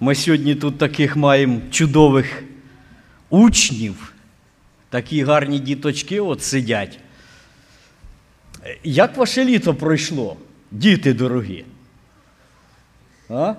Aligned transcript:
Ми 0.00 0.14
сьогодні 0.14 0.54
тут 0.54 0.78
таких 0.78 1.16
маємо 1.16 1.60
чудових 1.70 2.42
учнів, 3.30 4.12
такі 4.90 5.22
гарні 5.22 5.58
діточки 5.58 6.20
от 6.20 6.42
сидять. 6.42 6.98
Як 8.84 9.16
ваше 9.16 9.44
літо 9.44 9.74
пройшло, 9.74 10.36
діти 10.70 11.14
дорогі? 11.14 11.64
А? 13.28 13.54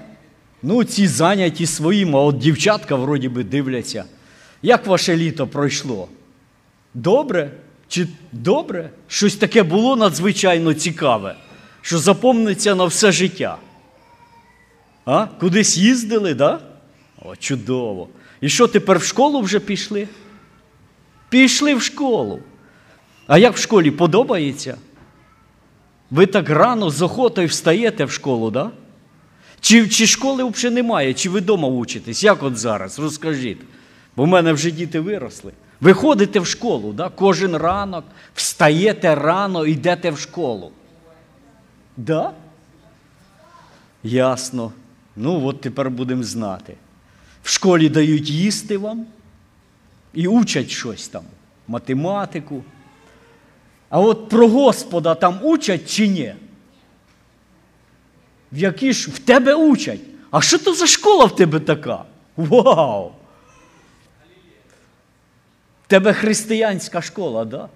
Ну, 0.63 0.83
ці 0.83 1.07
зайняті 1.07 1.65
своїм, 1.65 2.15
а 2.15 2.19
от 2.19 2.37
дівчатка 2.37 2.95
вроді 2.95 3.29
би 3.29 3.43
дивляться. 3.43 4.03
Як 4.61 4.87
ваше 4.87 5.17
літо 5.17 5.47
пройшло? 5.47 6.07
Добре? 6.93 7.51
Чи 7.87 8.07
добре? 8.31 8.89
Щось 9.07 9.35
таке 9.35 9.63
було 9.63 9.95
надзвичайно 9.95 10.73
цікаве, 10.73 11.35
що 11.81 11.99
запомниться 11.99 12.75
на 12.75 12.85
все 12.85 13.11
життя. 13.11 13.57
А? 15.07 15.27
Кудись 15.39 15.77
їздили, 15.77 16.33
да? 16.33 16.59
О, 17.21 17.35
чудово. 17.35 18.09
І 18.41 18.49
що 18.49 18.67
тепер 18.67 18.99
в 18.99 19.03
школу 19.03 19.41
вже 19.41 19.59
пішли? 19.59 20.07
Пішли 21.29 21.75
в 21.75 21.81
школу. 21.81 22.39
А 23.27 23.37
як 23.37 23.55
в 23.55 23.61
школі 23.61 23.91
подобається? 23.91 24.77
Ви 26.11 26.25
так 26.25 26.49
рано 26.49 26.89
з 26.89 27.01
охотою 27.01 27.47
встаєте 27.47 28.05
в 28.05 28.11
школу, 28.11 28.51
да? 28.51 28.71
Чи, 29.61 29.87
чи 29.87 30.07
школи 30.07 30.43
взагалі 30.43 30.75
немає, 30.75 31.13
чи 31.13 31.29
ви 31.29 31.39
вдома 31.39 31.67
учитесь? 31.67 32.23
Як 32.23 32.43
от 32.43 32.57
зараз? 32.57 32.99
Розкажіть. 32.99 33.61
Бо 34.15 34.23
в 34.23 34.27
мене 34.27 34.53
вже 34.53 34.71
діти 34.71 34.99
виросли. 34.99 35.51
Ви 35.81 35.93
ходите 35.93 36.39
в 36.39 36.45
школу, 36.45 36.93
да? 36.93 37.09
кожен 37.09 37.55
ранок 37.55 38.05
встаєте 38.33 39.15
рано 39.15 39.65
йдете 39.65 40.11
в 40.11 40.19
школу. 40.19 40.71
Да? 41.97 42.31
Ясно. 44.03 44.71
Ну, 45.17 45.45
от 45.45 45.61
тепер 45.61 45.89
будемо 45.89 46.23
знати. 46.23 46.73
В 47.43 47.49
школі 47.49 47.89
дають 47.89 48.29
їсти 48.29 48.77
вам 48.77 49.05
і 50.13 50.27
учать 50.27 50.69
щось 50.69 51.07
там, 51.07 51.23
математику. 51.67 52.63
А 53.89 53.99
от 53.99 54.29
про 54.29 54.47
Господа 54.47 55.15
там 55.15 55.39
учать 55.43 55.89
чи 55.89 56.07
ні? 56.07 56.35
В 58.51 58.57
які 58.57 58.93
ж 58.93 59.11
в 59.11 59.19
тебе 59.19 59.55
учать? 59.55 59.99
А 60.31 60.41
що 60.41 60.57
то 60.59 60.73
за 60.73 60.87
школа 60.87 61.25
в 61.25 61.35
тебе 61.35 61.59
така? 61.59 62.03
Вау! 62.37 63.11
В 65.85 65.87
тебе 65.87 66.13
християнська 66.13 67.01
школа, 67.01 67.45
да? 67.45 67.69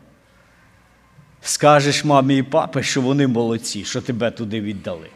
Скажеш 1.41 2.05
мамі 2.05 2.37
і 2.37 2.43
папі, 2.43 2.83
що 2.83 3.01
вони 3.01 3.27
молодці, 3.27 3.85
що 3.85 4.01
тебе 4.01 4.31
туди 4.31 4.61
віддали. 4.61 5.09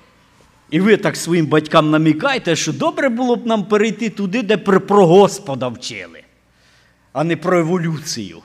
І 0.75 0.79
ви 0.79 0.97
так 0.97 1.15
своїм 1.15 1.45
батькам 1.45 1.91
намікаєте, 1.91 2.55
що 2.55 2.73
добре 2.73 3.09
було 3.09 3.35
б 3.35 3.47
нам 3.47 3.63
перейти 3.63 4.09
туди, 4.09 4.41
де 4.41 4.57
про 4.57 5.07
Господа 5.07 5.67
вчили, 5.67 6.19
а 7.13 7.23
не 7.23 7.35
про 7.35 7.59
еволюцію. 7.59 8.37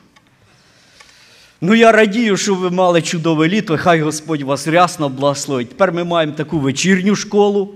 Ну, 1.61 1.75
я 1.75 1.93
радію, 1.93 2.37
що 2.37 2.55
ви 2.55 2.71
мали 2.71 3.03
чудове 3.03 3.49
літо, 3.49 3.79
хай 3.79 4.01
Господь 4.01 4.43
вас 4.43 4.69
рясно 4.69 5.09
благословить. 5.09 5.69
Тепер 5.69 5.93
ми 5.93 6.05
маємо 6.05 6.33
таку 6.33 6.59
вечірню 6.59 7.17
школу 7.17 7.75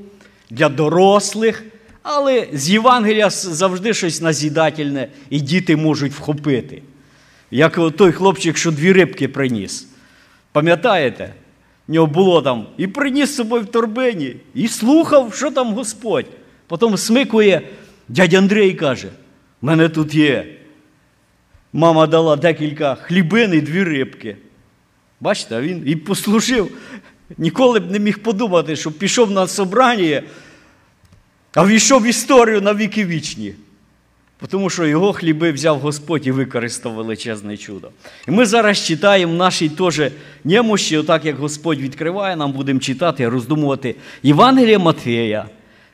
для 0.50 0.68
дорослих, 0.68 1.64
але 2.02 2.48
з 2.52 2.70
Євангелія 2.70 3.30
завжди 3.30 3.94
щось 3.94 4.20
назідательне, 4.20 5.08
і 5.30 5.40
діти 5.40 5.76
можуть 5.76 6.12
вхопити. 6.12 6.82
Як 7.50 7.96
той 7.96 8.12
хлопчик, 8.12 8.56
що 8.56 8.70
дві 8.70 8.92
рибки 8.92 9.28
приніс. 9.28 9.86
Пам'ятаєте? 10.52 11.34
Нього 11.88 12.06
було 12.06 12.42
там 12.42 12.66
і 12.76 12.86
приніс 12.86 13.34
собою 13.34 13.62
в 13.62 13.66
торбині, 13.66 14.36
і 14.54 14.68
слухав, 14.68 15.34
що 15.34 15.50
там 15.50 15.74
Господь. 15.74 16.26
Потім 16.66 16.96
смикує, 16.96 17.68
дядя 18.08 18.38
Андрій 18.38 18.74
каже: 18.74 19.08
мене 19.62 19.88
тут 19.88 20.14
є. 20.14 20.46
Мама 21.72 22.06
дала 22.06 22.36
декілька 22.36 22.94
хлібин 22.94 23.54
і 23.54 23.60
дві 23.60 23.84
рибки. 23.84 24.36
Бачите, 25.20 25.60
він 25.60 25.82
і 25.86 25.96
послужив. 25.96 26.70
Ніколи 27.38 27.80
б 27.80 27.90
не 27.90 27.98
міг 27.98 28.18
подумати, 28.18 28.76
що 28.76 28.92
пішов 28.92 29.30
на 29.30 29.46
собрання, 29.46 30.22
а 31.54 31.66
війшов 31.66 32.02
в 32.02 32.06
історію 32.06 32.60
на 32.60 32.74
віки 32.74 33.06
вічні. 33.06 33.54
Тому 34.48 34.70
що 34.70 34.86
його 34.86 35.12
хліби 35.12 35.52
взяв 35.52 35.78
Господь 35.78 36.26
і 36.26 36.30
використав 36.30 36.92
величезне 36.92 37.56
чудо. 37.56 37.90
І 38.28 38.30
ми 38.30 38.46
зараз 38.46 38.78
читаємо 38.86 39.32
в 39.32 39.36
нашій 39.36 39.68
теж 39.68 40.02
немощі, 40.44 40.96
отак 40.96 41.24
як 41.24 41.36
Господь 41.36 41.80
відкриває, 41.80 42.36
нам 42.36 42.52
будемо 42.52 42.80
читати, 42.80 43.28
роздумувати 43.28 43.96
Євангелія 44.22 44.78
Матфея, 44.78 45.46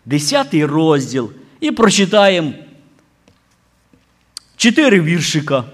10 0.06 0.54
розділ, 0.54 1.30
і 1.60 1.70
прочитаємо 1.70 2.52
чотири 4.56 5.00
віршика. 5.00 5.64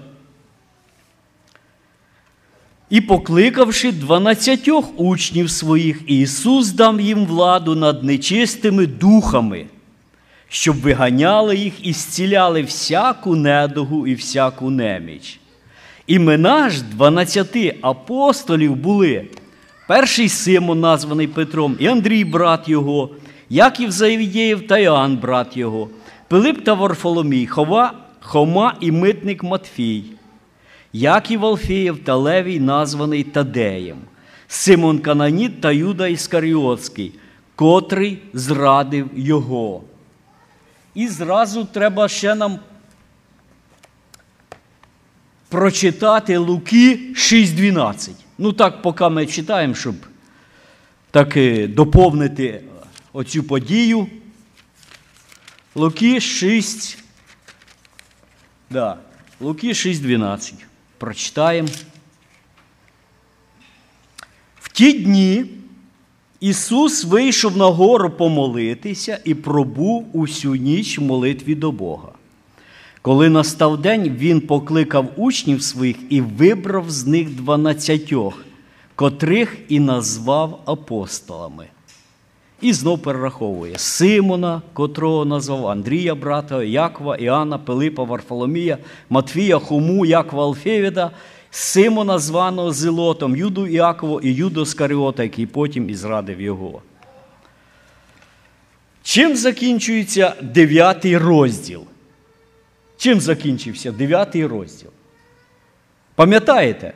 І 2.89 3.01
покликавши 3.01 3.91
дванадцятьох 3.91 4.99
учнів 4.99 5.49
своїх, 5.49 6.01
Ісус 6.07 6.71
дав 6.71 7.01
їм 7.01 7.25
владу 7.25 7.75
над 7.75 8.03
нечистими 8.03 8.85
духами 8.85 9.65
щоб 10.49 10.81
виганяли 10.81 11.55
їх 11.55 11.85
і 11.85 11.93
зціляли 11.93 12.61
всяку 12.61 13.35
недугу 13.35 14.07
і 14.07 14.13
всяку 14.13 14.69
неміч. 14.69 15.39
Імена 16.07 16.69
ж 16.69 16.83
дванадцяти 16.83 17.77
апостолів 17.81 18.75
були. 18.75 19.27
Перший 19.87 20.29
Симон, 20.29 20.79
названий 20.79 21.27
Петром, 21.27 21.75
і 21.79 21.87
Андрій, 21.87 22.25
брат 22.25 22.69
його, 22.69 23.09
Яків 23.49 23.91
Завідєєв 23.91 24.67
та 24.67 24.77
Іоанн, 24.77 25.17
брат 25.17 25.57
його, 25.57 25.89
Пилип 26.27 26.63
та 26.63 26.73
Варфоломій, 26.73 27.47
Хова, 27.47 27.93
Хома 28.19 28.75
і 28.81 28.91
митник 28.91 29.43
Матфій, 29.43 30.03
Яків 30.93 31.45
Алфієв 31.45 31.99
та 32.03 32.15
Левій, 32.15 32.59
названий 32.59 33.23
Тадеєм, 33.23 33.97
Симон 34.47 34.99
Кананіт 34.99 35.61
та 35.61 35.71
Юда 35.71 36.07
Іскаріотський, 36.07 37.11
котрий 37.55 38.17
зрадив 38.33 39.09
його. 39.15 39.81
І 40.97 41.07
зразу 41.07 41.65
треба 41.65 42.07
ще 42.07 42.35
нам 42.35 42.59
прочитати 45.49 46.37
Луки 46.37 47.13
6.12. 47.13 48.11
Ну 48.37 48.53
так, 48.53 48.81
поки 48.81 49.09
ми 49.09 49.25
читаємо, 49.25 49.75
щоб 49.75 49.95
так 51.11 51.37
доповнити 51.69 52.63
оцю 53.13 53.43
подію. 53.43 54.07
Луки 55.75 56.19
6. 56.19 57.03
Да, 58.69 58.97
Луки 59.39 59.67
6.12. 59.67 60.53
Прочитаємо. 60.97 61.69
В 64.59 64.71
ті 64.71 64.93
дні. 64.93 65.56
Ісус 66.39 67.03
вийшов 67.03 67.57
на 67.57 67.65
гору 67.65 68.09
помолитися 68.09 69.19
і 69.23 69.33
пробув 69.33 70.05
усю 70.13 70.55
ніч 70.55 70.99
в 70.99 71.01
молитві 71.01 71.55
до 71.55 71.71
Бога. 71.71 72.09
Коли 73.01 73.29
настав 73.29 73.81
день, 73.81 74.15
Він 74.19 74.41
покликав 74.41 75.05
учнів 75.15 75.63
своїх 75.63 75.97
і 76.09 76.21
вибрав 76.21 76.89
з 76.89 77.05
них 77.07 77.29
дванадцятьох, 77.29 78.45
котрих 78.95 79.57
і 79.69 79.79
назвав 79.79 80.61
апостолами. 80.65 81.67
І 82.61 82.73
знов 82.73 82.99
перераховує 82.99 83.73
Симона, 83.77 84.61
котрого 84.73 85.25
назвав 85.25 85.67
Андрія, 85.67 86.15
брата, 86.15 86.63
Якова, 86.63 87.15
Іоанна, 87.15 87.57
Пилипа, 87.57 88.03
Варфоломія, 88.03 88.77
Матвія, 89.09 89.59
Хуму, 89.59 90.05
Якова 90.05 90.43
Алфевіда– 90.43 91.11
Симона, 91.51 92.19
званого 92.19 92.71
Зелотом, 92.71 93.35
Юду 93.35 93.67
Іакову 93.67 94.21
і 94.21 94.33
Юду 94.33 94.65
Скаріота, 94.65 95.23
який 95.23 95.45
потім 95.45 95.89
і 95.89 95.95
зрадив 95.95 96.41
його. 96.41 96.81
Чим 99.03 99.35
закінчується 99.35 100.35
дев'ятий 100.41 101.17
розділ? 101.17 101.83
Чим 102.97 103.21
закінчився 103.21 103.91
дев'ятий 103.91 104.45
розділ? 104.45 104.89
Пам'ятаєте? 106.15 106.93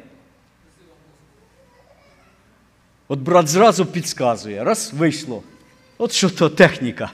От 3.08 3.20
брат 3.20 3.48
зразу 3.48 3.86
підказує, 3.86 4.64
раз 4.64 4.94
вийшло. 4.94 5.44
От 5.98 6.12
що 6.12 6.30
то 6.30 6.50
техніка. 6.50 7.12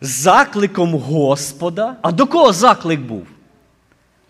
Закликом 0.00 0.94
Господа. 0.94 1.96
А 2.02 2.12
до 2.12 2.26
кого 2.26 2.52
заклик 2.52 3.00
був? 3.00 3.26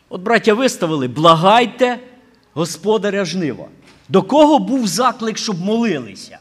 От 0.08 0.20
браття 0.20 0.54
виставили, 0.54 1.08
благайте 1.08 1.98
господаря 2.54 3.24
жнива. 3.24 3.68
До 4.08 4.22
кого 4.22 4.58
був 4.58 4.86
заклик, 4.86 5.38
щоб 5.38 5.60
молилися? 5.60 6.38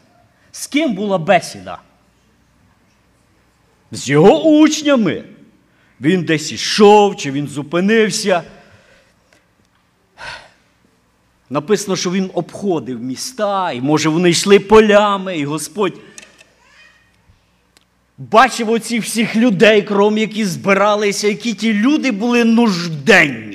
З 0.51 0.67
ким 0.67 0.93
була 0.93 1.17
бесіда? 1.17 1.79
З 3.91 4.09
його 4.09 4.43
учнями. 4.43 5.23
Він 6.01 6.23
десь 6.23 6.51
ішов, 6.51 7.15
чи 7.15 7.31
він 7.31 7.47
зупинився. 7.47 8.43
Написано, 11.49 11.95
що 11.95 12.11
він 12.11 12.31
обходив 12.33 13.03
міста, 13.03 13.71
і, 13.71 13.81
може, 13.81 14.09
вони 14.09 14.29
йшли 14.29 14.59
полями, 14.59 15.37
і 15.37 15.45
Господь 15.45 15.93
бачив 18.17 18.69
оці 18.69 18.99
всіх 18.99 19.35
людей, 19.35 19.81
кром, 19.81 20.17
які 20.17 20.45
збиралися, 20.45 21.27
які 21.27 21.53
ті 21.53 21.73
люди 21.73 22.11
були 22.11 22.43
нужденні, 22.43 23.46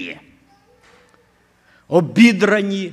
обідрані, 1.93 2.93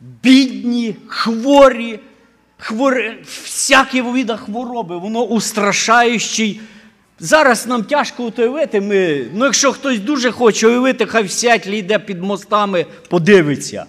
бідні, 0.00 0.96
хворі, 1.06 2.00
хворі, 2.58 3.12
всякі 3.24 4.00
види 4.00 4.36
хвороби, 4.36 4.98
воно 4.98 5.22
устрашаючий. 5.22 6.60
Зараз 7.18 7.66
нам 7.66 7.84
тяжко 7.84 8.32
уявити, 8.38 8.80
ми, 8.80 9.26
ну 9.34 9.44
якщо 9.44 9.72
хтось 9.72 9.98
дуже 9.98 10.30
хоче 10.30 10.68
уявити, 10.68 11.06
хай 11.06 11.22
всять 11.22 11.66
йде 11.66 11.98
під 11.98 12.22
мостами, 12.22 12.86
подивиться. 13.08 13.86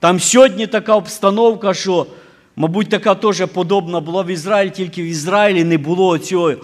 Там 0.00 0.20
сьогодні 0.20 0.66
така 0.66 0.94
обстановка, 0.94 1.74
що, 1.74 2.06
мабуть, 2.56 2.88
така 2.88 3.14
теж 3.14 3.46
подобна 3.46 4.00
була 4.00 4.22
в 4.22 4.26
Ізраїлі, 4.26 4.70
тільки 4.70 5.02
в 5.02 5.06
Ізраїлі 5.06 5.64
не 5.64 5.78
було 5.78 6.18
цього 6.18 6.54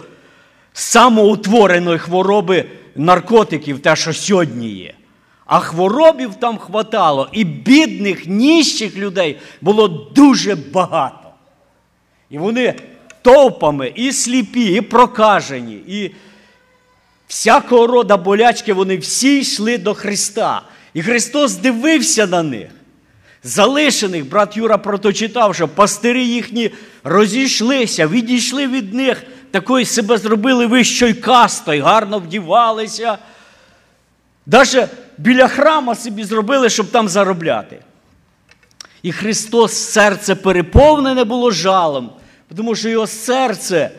самоутвореної 0.73 1.97
хвороби 1.99 2.65
наркотиків, 2.95 3.79
те, 3.79 3.95
що 3.95 4.13
сьогодні 4.13 4.69
є. 4.69 4.93
А 5.45 5.59
хворобів 5.59 6.35
там 6.35 6.57
хватало, 6.57 7.29
і 7.31 7.43
бідних, 7.43 8.27
ніщих 8.27 8.97
людей 8.97 9.39
було 9.61 9.87
дуже 9.87 10.55
багато. 10.55 11.29
І 12.29 12.37
вони 12.37 12.73
товпами 13.21 13.91
і 13.95 14.11
сліпі, 14.11 14.73
і 14.73 14.81
прокажені, 14.81 15.73
і 15.87 16.11
всякого 17.27 17.87
рода 17.87 18.17
болячки, 18.17 18.73
вони 18.73 18.97
всі 18.97 19.39
йшли 19.39 19.77
до 19.77 19.93
Христа. 19.93 20.61
І 20.93 21.01
Христос 21.01 21.55
дивився 21.55 22.27
на 22.27 22.43
них. 22.43 22.67
Залишених, 23.43 24.29
брат 24.29 24.57
Юра 24.57 24.77
проточитав, 24.77 25.55
що 25.55 25.67
пастирі 25.67 26.27
їхні 26.27 26.71
розійшлися, 27.03 28.07
відійшли 28.07 28.67
від 28.67 28.93
них, 28.93 29.23
такої 29.51 29.85
себе 29.85 30.17
зробили 30.17 30.65
вищою 30.65 31.21
кастою, 31.21 31.83
гарно 31.83 32.19
вдівалися. 32.19 33.17
Навіть 34.45 34.87
біля 35.17 35.47
храма 35.47 35.95
собі 35.95 36.23
зробили, 36.23 36.69
щоб 36.69 36.91
там 36.91 37.09
заробляти. 37.09 37.79
І 39.03 39.11
Христос 39.11 39.73
серце 39.73 40.35
переповнене 40.35 41.23
було 41.23 41.51
жалом, 41.51 42.09
тому 42.55 42.75
що 42.75 42.89
його 42.89 43.07
серце, 43.07 43.91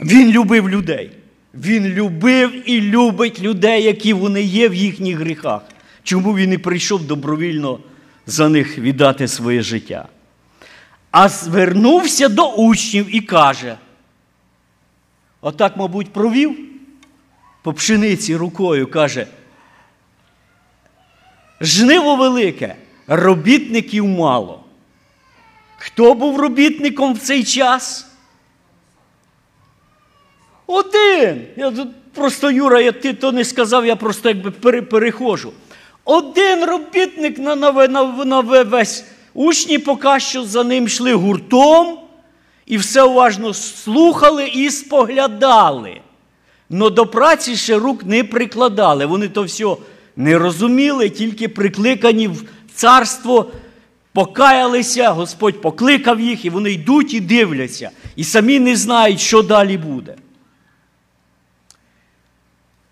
Він 0.00 0.30
любив 0.30 0.70
людей. 0.70 1.10
Він 1.54 1.86
любив 1.86 2.70
і 2.70 2.80
любить 2.80 3.40
людей, 3.40 3.82
які 3.82 4.12
вони 4.12 4.42
є 4.42 4.68
в 4.68 4.74
їхніх 4.74 5.18
гріхах. 5.18 5.62
Чому 6.02 6.36
він 6.36 6.52
і 6.52 6.58
прийшов 6.58 7.06
добровільно 7.06 7.78
за 8.26 8.48
них 8.48 8.78
віддати 8.78 9.28
своє 9.28 9.62
життя? 9.62 10.08
А 11.10 11.28
звернувся 11.28 12.28
до 12.28 12.52
учнів 12.52 13.16
і 13.16 13.20
каже: 13.20 13.76
отак, 15.40 15.76
мабуть, 15.76 16.12
провів 16.12 16.58
по 17.62 17.72
пшениці 17.72 18.36
рукою, 18.36 18.86
каже, 18.86 19.26
жниво 21.60 22.16
велике, 22.16 22.76
робітників 23.06 24.06
мало. 24.06 24.64
Хто 25.76 26.14
був 26.14 26.40
робітником 26.40 27.14
в 27.14 27.18
цей 27.18 27.44
час? 27.44 28.06
Один. 30.66 31.46
Я 31.56 31.70
тут 31.70 31.88
просто, 32.14 32.50
Юра, 32.50 32.80
я 32.80 32.92
ти 32.92 33.12
то 33.12 33.32
не 33.32 33.44
сказав, 33.44 33.86
я 33.86 33.96
просто 33.96 34.28
якби 34.28 34.50
перехожу. 34.82 35.52
Один 36.04 36.64
робітник 36.64 37.38
на, 37.38 37.56
на, 37.56 37.72
на, 37.88 38.24
на 38.24 38.40
весь 38.40 39.04
учні 39.34 39.78
поки 39.78 40.20
що 40.20 40.44
за 40.44 40.64
ним 40.64 40.84
йшли 40.84 41.12
гуртом 41.12 41.98
і 42.66 42.76
все 42.76 43.02
уважно 43.02 43.54
слухали 43.54 44.48
і 44.48 44.70
споглядали. 44.70 46.00
Но 46.70 46.90
до 46.90 47.06
праці 47.06 47.56
ще 47.56 47.78
рук 47.78 48.04
не 48.04 48.24
прикладали. 48.24 49.06
Вони 49.06 49.28
то 49.28 49.42
все 49.42 49.76
не 50.16 50.38
розуміли, 50.38 51.10
тільки 51.10 51.48
прикликані 51.48 52.28
в 52.28 52.44
царство, 52.74 53.52
покаялися, 54.12 55.10
Господь 55.10 55.60
покликав 55.60 56.20
їх, 56.20 56.44
і 56.44 56.50
вони 56.50 56.72
йдуть 56.72 57.14
і 57.14 57.20
дивляться, 57.20 57.90
і 58.16 58.24
самі 58.24 58.60
не 58.60 58.76
знають, 58.76 59.20
що 59.20 59.42
далі 59.42 59.78
буде. 59.78 60.16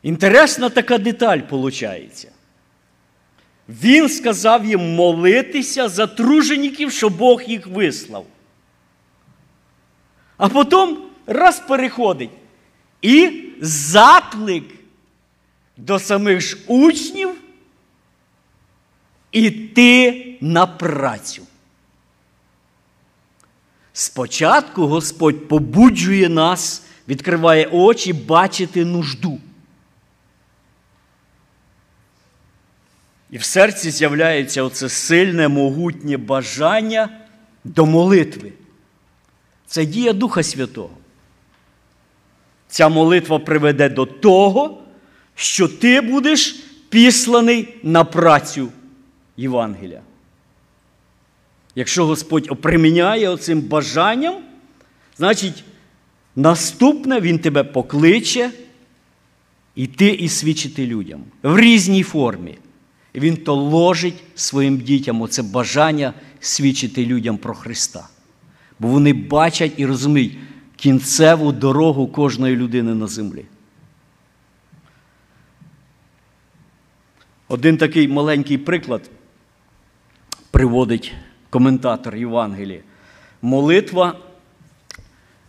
Інтересна 0.03 0.69
така 0.69 0.99
деталь 0.99 1.39
виходить. 1.51 2.29
Він 3.69 4.09
сказав 4.09 4.65
їм 4.65 4.95
молитися 4.95 5.89
за 5.89 6.07
тружеників, 6.07 6.93
що 6.93 7.09
Бог 7.09 7.43
їх 7.43 7.67
вислав. 7.67 8.27
А 10.37 10.49
потім 10.49 10.99
раз 11.27 11.61
переходить. 11.61 12.31
І 13.03 13.43
заклик 13.61 14.65
до 15.77 15.99
самих 15.99 16.41
ж 16.41 16.59
учнів 16.67 17.31
іти 19.33 20.37
на 20.41 20.67
працю. 20.67 21.43
Спочатку 23.93 24.87
Господь 24.87 25.49
побуджує 25.49 26.29
нас, 26.29 26.83
відкриває 27.09 27.67
очі 27.67 28.13
бачити 28.13 28.85
нужду. 28.85 29.41
І 33.31 33.39
в 33.39 33.45
серці 33.45 33.91
з'являється 33.91 34.63
оце 34.63 34.89
сильне, 34.89 35.49
могутнє 35.49 36.17
бажання 36.17 37.09
до 37.65 37.87
молитви. 37.87 38.53
Це 39.67 39.87
дія 39.87 40.13
Духа 40.13 40.43
Святого. 40.43 40.91
Ця 42.69 42.89
молитва 42.89 43.39
приведе 43.39 43.89
до 43.89 44.07
того, 44.07 44.84
що 45.35 45.69
ти 45.69 46.01
будеш 46.01 46.65
післаний 46.89 47.75
на 47.83 48.05
працю 48.05 48.69
Євангелія. 49.37 50.01
Якщо 51.75 52.07
Господь 52.07 52.47
оприміняє 52.51 53.29
оцим 53.29 53.61
бажанням, 53.61 54.35
значить, 55.19 55.65
наступне 56.37 57.21
Він 57.21 57.39
тебе 57.39 57.65
покличе 57.65 58.51
іти 59.75 60.09
і 60.09 60.29
свідчити 60.29 60.87
людям 60.87 61.25
в 61.43 61.59
різній 61.59 62.03
формі. 62.03 62.59
Він 63.15 63.37
то 63.37 63.55
ложить 63.55 64.23
своїм 64.35 64.79
дітям 64.79 65.23
оце 65.23 65.43
бажання 65.43 66.15
свідчити 66.41 67.07
людям 67.07 67.39
про 67.39 67.55
Христа. 67.55 68.09
Бо 68.79 68.89
вони 68.89 69.13
бачать 69.13 69.73
і 69.77 69.87
розуміють 69.87 70.39
кінцеву 70.77 71.53
дорогу 71.53 72.07
кожної 72.07 72.57
людини 72.57 72.95
на 72.95 73.07
землі. 73.07 73.45
Один 77.49 77.77
такий 77.77 78.09
маленький 78.09 78.59
приклад 78.59 79.11
приводить 80.51 81.13
коментатор 81.51 82.17
Євангелії. 82.17 82.83
Молитва. 83.43 84.17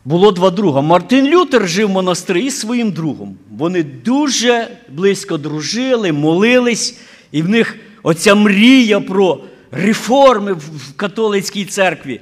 Було 0.06 0.32
два 0.32 0.52
друга. 0.52 0.82
Мартин 0.82 1.28
Лютер 1.28 1.68
жив 1.68 1.88
в 1.88 1.92
монастирі 1.92 2.46
із 2.46 2.60
своїм 2.60 2.92
другом. 2.92 3.38
Вони 3.52 3.84
дуже 3.84 4.78
близько 4.90 5.38
дружили, 5.38 6.12
молились, 6.12 7.00
і 7.32 7.42
в 7.42 7.50
них 7.50 7.78
оця 8.04 8.36
мрія 8.36 9.00
про 9.00 9.44
реформи 9.72 10.54
в 10.54 10.96
католицькій 10.96 11.66
церкві. 11.66 12.22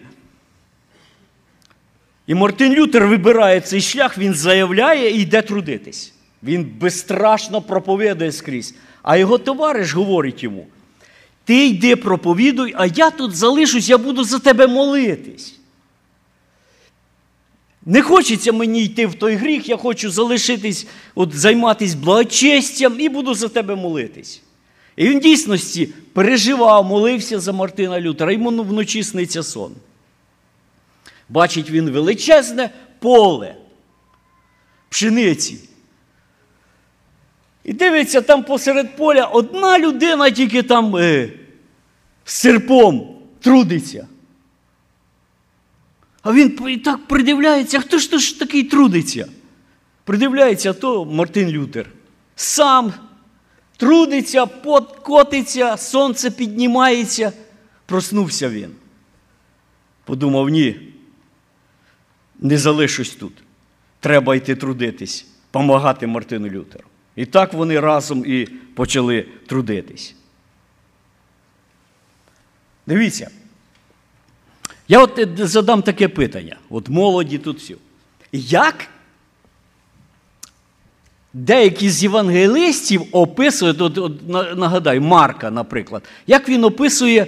І 2.27 2.35
Мартин 2.35 2.73
Лютер 2.73 3.07
вибирає 3.07 3.61
цей 3.61 3.81
шлях, 3.81 4.17
він 4.17 4.33
заявляє 4.33 5.09
і 5.17 5.21
йде 5.21 5.41
трудитись. 5.41 6.13
Він 6.43 6.71
безстрашно 6.79 7.61
проповідує 7.61 8.31
скрізь. 8.31 8.75
А 9.03 9.17
його 9.17 9.37
товариш 9.37 9.93
говорить 9.93 10.43
йому: 10.43 10.67
ти 11.45 11.67
йди 11.67 11.95
проповідуй, 11.95 12.73
а 12.77 12.85
я 12.85 13.11
тут 13.11 13.35
залишусь, 13.35 13.89
я 13.89 13.97
буду 13.97 14.23
за 14.23 14.39
тебе 14.39 14.67
молитись. 14.67 15.55
Не 17.85 18.01
хочеться 18.01 18.51
мені 18.51 18.83
йти 18.83 19.07
в 19.07 19.13
той 19.13 19.35
гріх, 19.35 19.69
я 19.69 19.77
хочу 19.77 20.11
залишитись, 20.11 20.87
от 21.15 21.33
займатися 21.33 21.97
благочестям 21.97 22.99
і 22.99 23.09
буду 23.09 23.33
за 23.33 23.49
тебе 23.49 23.75
молитись. 23.75 24.41
І 24.95 25.09
він 25.09 25.19
в 25.19 25.21
дійсності 25.21 25.89
переживав, 26.13 26.85
молився 26.85 27.39
за 27.39 27.51
Мартина 27.51 28.01
Лютера, 28.01 28.31
йому 28.31 28.63
вночі 28.63 29.03
сниться 29.03 29.43
сон. 29.43 29.73
Бачить 31.29 31.69
він 31.69 31.89
величезне 31.89 32.69
поле 32.99 33.55
пшениці. 34.89 35.59
І 37.63 37.73
дивиться, 37.73 38.21
там 38.21 38.43
посеред 38.43 38.95
поля 38.95 39.25
одна 39.25 39.79
людина 39.79 40.31
тільки 40.31 40.63
там 40.63 40.95
е, 40.95 41.29
з 42.25 42.33
серпом 42.33 43.17
трудиться. 43.39 44.07
А 46.21 46.33
він 46.33 46.59
і 46.67 46.77
так 46.77 47.07
придивляється, 47.07 47.79
хто 47.79 47.97
ж 47.97 48.11
то 48.11 48.17
ж 48.17 48.39
такий 48.39 48.63
трудиться? 48.63 49.27
Придивляється, 50.03 50.73
то 50.73 51.05
Мартин 51.05 51.49
Лютер. 51.49 51.89
Сам 52.35 52.93
трудиться, 53.77 54.45
пот 54.45 54.95
котиться, 54.95 55.77
сонце 55.77 56.31
піднімається. 56.31 57.33
Проснувся 57.85 58.49
він. 58.49 58.71
Подумав, 60.05 60.49
ні. 60.49 60.93
не 62.39 62.57
залишусь 62.57 63.09
тут. 63.09 63.33
Треба 63.99 64.35
йти 64.35 64.55
трудитись, 64.55 65.25
помагати 65.51 66.07
Мартину 66.07 66.47
Лютеру. 66.47 66.85
І 67.15 67.25
так 67.25 67.53
вони 67.53 67.79
разом 67.79 68.25
і 68.25 68.45
почали 68.75 69.25
трудитись. 69.47 70.15
Дивіться. 72.87 73.29
Я 74.87 74.99
от 75.03 75.19
е, 75.19 75.27
задам 75.37 75.81
таке 75.81 76.07
питання. 76.07 76.57
От 76.69 76.89
молоді 76.89 77.37
тут 77.37 77.57
всі. 77.57 77.75
Як 78.31 78.87
деякі 81.33 81.89
з 81.89 82.03
євангелистів 82.03 83.01
описують, 83.11 83.81
от, 83.81 83.97
от, 83.97 84.29
нагадаю, 84.57 85.01
Марка, 85.01 85.51
наприклад, 85.51 86.03
як 86.27 86.49
він 86.49 86.63
описує 86.63 87.27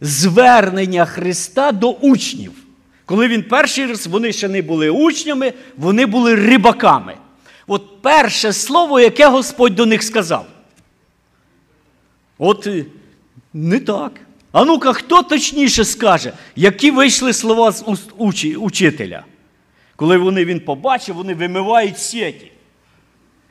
звернення 0.00 1.04
Христа 1.04 1.72
до 1.72 1.90
учнів. 1.90 2.52
Коли 3.04 3.28
він 3.28 3.42
перший 3.42 3.86
раз, 3.86 4.06
вони 4.06 4.32
ще 4.32 4.48
не 4.48 4.62
були 4.62 4.90
учнями, 4.90 5.52
вони 5.76 6.06
були 6.06 6.34
рибаками. 6.34 7.14
От 7.72 8.02
перше 8.02 8.52
слово, 8.52 9.00
яке 9.00 9.28
Господь 9.28 9.74
до 9.74 9.86
них 9.86 10.02
сказав. 10.02 10.46
От 12.38 12.66
е, 12.66 12.84
не 13.52 13.80
так. 13.80 14.12
А 14.52 14.64
ну-ка, 14.64 14.92
хто 14.92 15.22
точніше 15.22 15.84
скаже, 15.84 16.32
які 16.56 16.90
вийшли 16.90 17.32
слова 17.32 17.72
з 17.72 17.84
уст 17.86 18.10
учителя? 18.56 19.24
Коли 19.96 20.16
вони 20.16 20.44
він 20.44 20.60
побачив, 20.60 21.14
вони 21.14 21.34
вимивають 21.34 21.98
сіті. 21.98 22.52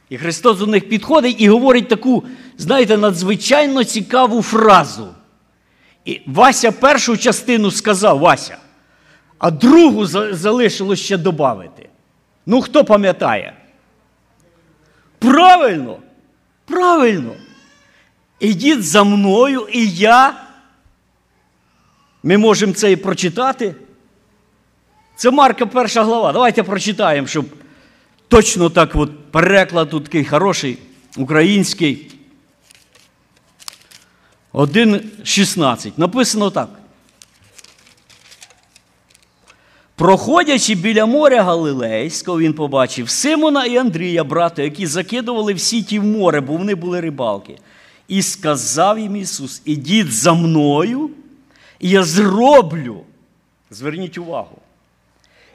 І 0.10 0.18
Христос 0.18 0.58
до 0.58 0.68
них 0.68 0.90
підходить 0.90 1.36
і 1.40 1.50
говорить 1.50 1.88
таку, 1.88 2.24
знаєте, 2.58 2.98
надзвичайно 2.98 3.84
цікаву 3.84 4.42
фразу. 4.42 5.08
І 6.06 6.22
Вася 6.26 6.72
першу 6.72 7.18
частину 7.18 7.72
сказав 7.72 8.20
Вася, 8.20 8.58
а 9.38 9.52
другу 9.52 10.06
залишилось 10.06 11.00
ще 11.00 11.18
додати. 11.18 11.90
Ну, 12.46 12.62
хто 12.62 12.86
пам'ятає? 12.86 13.61
Правильно, 15.22 16.00
правильно. 16.66 17.34
Ідіть 18.40 18.84
за 18.84 19.04
мною, 19.04 19.68
і 19.72 19.90
я. 19.90 20.34
Ми 22.24 22.38
можемо 22.38 22.74
це 22.74 22.92
і 22.92 22.96
прочитати. 22.96 23.76
Це 25.16 25.32
Марка 25.32 25.66
перша 25.66 26.04
глава. 26.04 26.34
Давайте 26.34 26.64
прочитаємо, 26.64 27.28
щоб 27.28 27.46
точно 28.28 28.70
так 28.70 28.96
от 28.96 29.32
переклад 29.32 29.90
тут 29.90 30.04
такий 30.04 30.26
хороший, 30.26 30.78
український. 31.18 32.12
1,16. 34.54 35.92
Написано 35.98 36.50
так. 36.50 36.70
Проходячи 40.02 40.76
біля 40.76 41.06
моря 41.06 41.44
Галилейського, 41.44 42.40
він 42.40 42.54
побачив 42.54 43.10
Симона 43.10 43.66
і 43.66 43.78
Андрія, 43.78 44.24
брата, 44.24 44.62
які 44.62 44.88
закидували 44.88 45.54
в 45.54 45.60
сіті 45.60 46.00
в 46.00 46.04
море, 46.04 46.42
бо 46.42 46.58
вони 46.58 46.76
були 46.76 47.02
рибалки. 47.02 47.58
І 48.08 48.22
сказав 48.22 49.00
їм 49.00 49.16
Ісус: 49.16 49.62
Ідіть 49.66 50.12
за 50.12 50.34
мною, 50.34 51.10
і 51.80 51.90
я 51.90 52.04
зроблю. 52.04 53.02
Зверніть 53.70 54.18
увагу. 54.18 54.58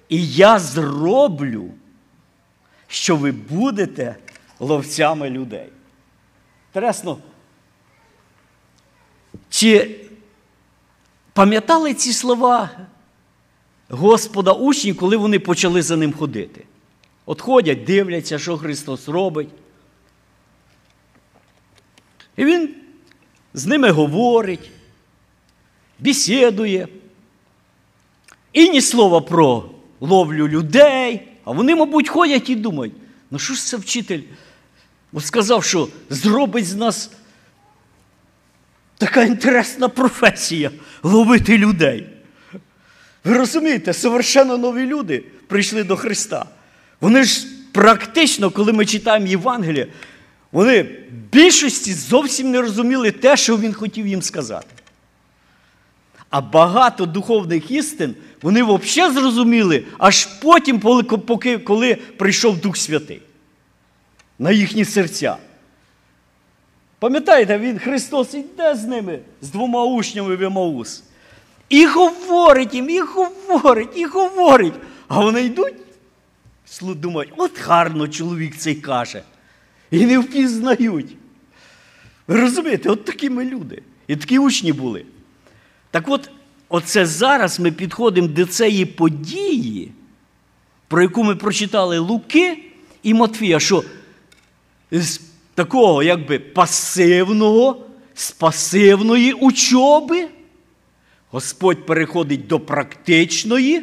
І 0.09 0.29
я 0.29 0.59
зроблю, 0.59 1.71
що 2.89 3.17
ви 3.17 3.33
будете 3.33 4.17
ловцями 4.61 5.31
людей. 5.31 5.69
Інтересно, 6.69 7.19
чи 9.49 10.01
пам'ятали 11.33 11.95
ці 11.95 12.13
слова 12.13 12.71
Господа 13.89 14.53
учні, 14.53 14.95
коли 14.95 15.17
вони 15.17 15.39
почали 15.39 15.83
за 15.83 15.97
ним 15.97 16.13
ходити? 16.13 16.65
От 17.27 17.41
ходять, 17.41 17.85
дивляться, 17.85 18.39
що 18.39 18.57
Христос 18.57 19.09
робить. 19.09 19.49
І 22.37 22.45
Він 22.45 22.75
з 23.55 23.67
ними 23.67 23.91
говорить, 23.91 24.71
бесідує. 25.99 26.89
І 28.53 28.69
ні 28.69 28.81
слова 28.81 29.21
про 29.21 29.71
ловлю 30.01 30.49
людей. 30.49 31.29
А 31.45 31.53
вони, 31.53 31.75
мабуть, 31.75 32.09
ходять 32.09 32.51
і 32.51 32.55
думають, 32.55 32.95
ну 33.31 33.39
що 33.39 33.55
ж 33.55 33.65
це 33.65 33.77
вчитель? 33.77 34.21
Сказав, 35.21 35.65
що 35.65 35.89
зробить 36.11 36.67
з 36.67 36.75
нас 36.75 37.11
така 38.99 39.23
інтересна 39.23 39.89
професія 39.89 40.71
ловити 41.03 41.59
людей. 41.59 42.16
Ви 43.27 43.37
розумієте, 43.37 43.93
совершенно 43.93 44.59
нові 44.59 44.87
люди 44.87 45.25
прийшли 45.47 45.85
до 45.85 45.97
Христа. 45.97 46.47
Вони 47.01 47.25
ж 47.25 47.47
практично, 47.73 48.51
коли 48.51 48.73
ми 48.73 48.87
читаємо 48.87 49.27
Євангеліє, 49.27 49.87
вони 50.53 50.83
в 50.83 50.89
більшості 51.33 51.93
зовсім 51.93 52.51
не 52.51 52.61
розуміли 52.61 53.11
те, 53.11 53.37
що 53.37 53.59
він 53.59 53.73
хотів 53.73 54.07
їм 54.07 54.23
сказати. 54.23 54.67
А 56.31 56.41
багато 56.41 57.07
духовних 57.07 57.71
істин 57.71 58.15
вони 58.43 58.63
взагалі 58.63 59.15
зрозуміли, 59.15 59.85
аж 59.99 60.25
потім, 60.27 60.81
поки, 61.27 61.59
коли 61.59 61.95
прийшов 61.95 62.61
Дух 62.61 62.77
Святий 62.77 63.23
на 64.39 64.51
їхні 64.51 64.85
серця. 64.85 65.37
Пам'ятаєте, 66.99 67.59
він 67.59 67.79
Христос 67.79 68.35
йде 68.35 68.75
з 68.75 68.85
ними, 68.85 69.19
з 69.43 69.51
двома 69.51 69.85
учнями 69.85 70.37
в 70.37 70.43
Емаус. 70.43 71.03
І 71.69 71.87
говорить 71.87 72.75
їм, 72.75 72.91
і 72.91 73.01
говорить, 73.01 73.89
і 73.95 74.05
говорить. 74.05 74.75
А 75.09 75.21
вони 75.21 75.43
йдуть, 75.43 75.75
думають, 76.81 77.33
от 77.37 77.61
гарно 77.61 78.09
чоловік 78.09 78.57
цей 78.57 78.75
каже. 78.75 79.23
І 79.91 80.07
не 80.07 80.19
впізнають. 80.19 81.17
Ви 82.27 82.41
розумієте, 82.41 82.89
от 82.89 83.05
такі 83.05 83.31
ми 83.31 83.45
люди. 83.45 83.83
І 84.07 84.17
такі 84.17 84.39
учні 84.39 84.73
були. 84.73 85.05
Так 85.91 86.05
от, 86.09 86.31
оце 86.69 87.07
зараз 87.07 87.61
ми 87.61 87.73
підходимо 87.73 88.29
до 88.29 88.47
цієї 88.47 88.87
події, 88.87 89.93
про 90.89 91.03
яку 91.03 91.25
ми 91.25 91.37
прочитали 91.37 91.99
Луки 91.99 92.59
і 93.03 93.15
Матфія, 93.15 93.61
що 93.61 93.85
з 94.91 95.21
такого 95.55 96.03
якби 96.03 96.39
пасивного, 96.39 97.87
з 98.15 98.31
пасивної 98.31 99.33
учоби 99.33 100.29
Господь 101.37 101.87
переходить 101.87 102.47
до 102.47 102.61
практичної 102.61 103.83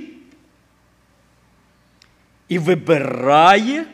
і 2.50 2.60
вибирає 2.60 3.86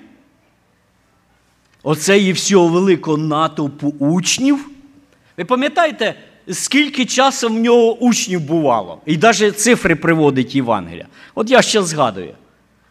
оцеї 1.84 2.32
всього 2.32 2.68
великого 2.68 3.18
натовпу 3.18 3.88
учнів. 4.00 4.70
Ви 5.38 5.46
пам'ятаєте, 5.46 6.16
скільки 6.50 7.06
часу 7.06 7.50
в 7.50 7.60
нього 7.60 7.98
учнів 7.98 8.42
бувало? 8.42 9.02
І 9.06 9.18
навіть 9.18 9.60
цифри 9.60 9.96
приводить 9.96 10.56
Євангелія. 10.56 11.08
От 11.36 11.50
я 11.50 11.62
ще 11.62 11.84
згадую. 11.84 12.34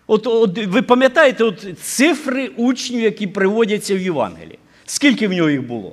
От, 0.06 0.26
от 0.26 0.58
Ви 0.66 0.82
пам'ятаєте 0.82 1.44
от 1.44 1.78
цифри 1.82 2.48
учнів, 2.48 3.00
які 3.00 3.26
приводяться 3.26 3.94
в 3.94 4.00
Євангелії? 4.00 4.58
Скільки 4.86 5.28
в 5.28 5.32
нього 5.32 5.50
їх 5.50 5.62
було? 5.62 5.92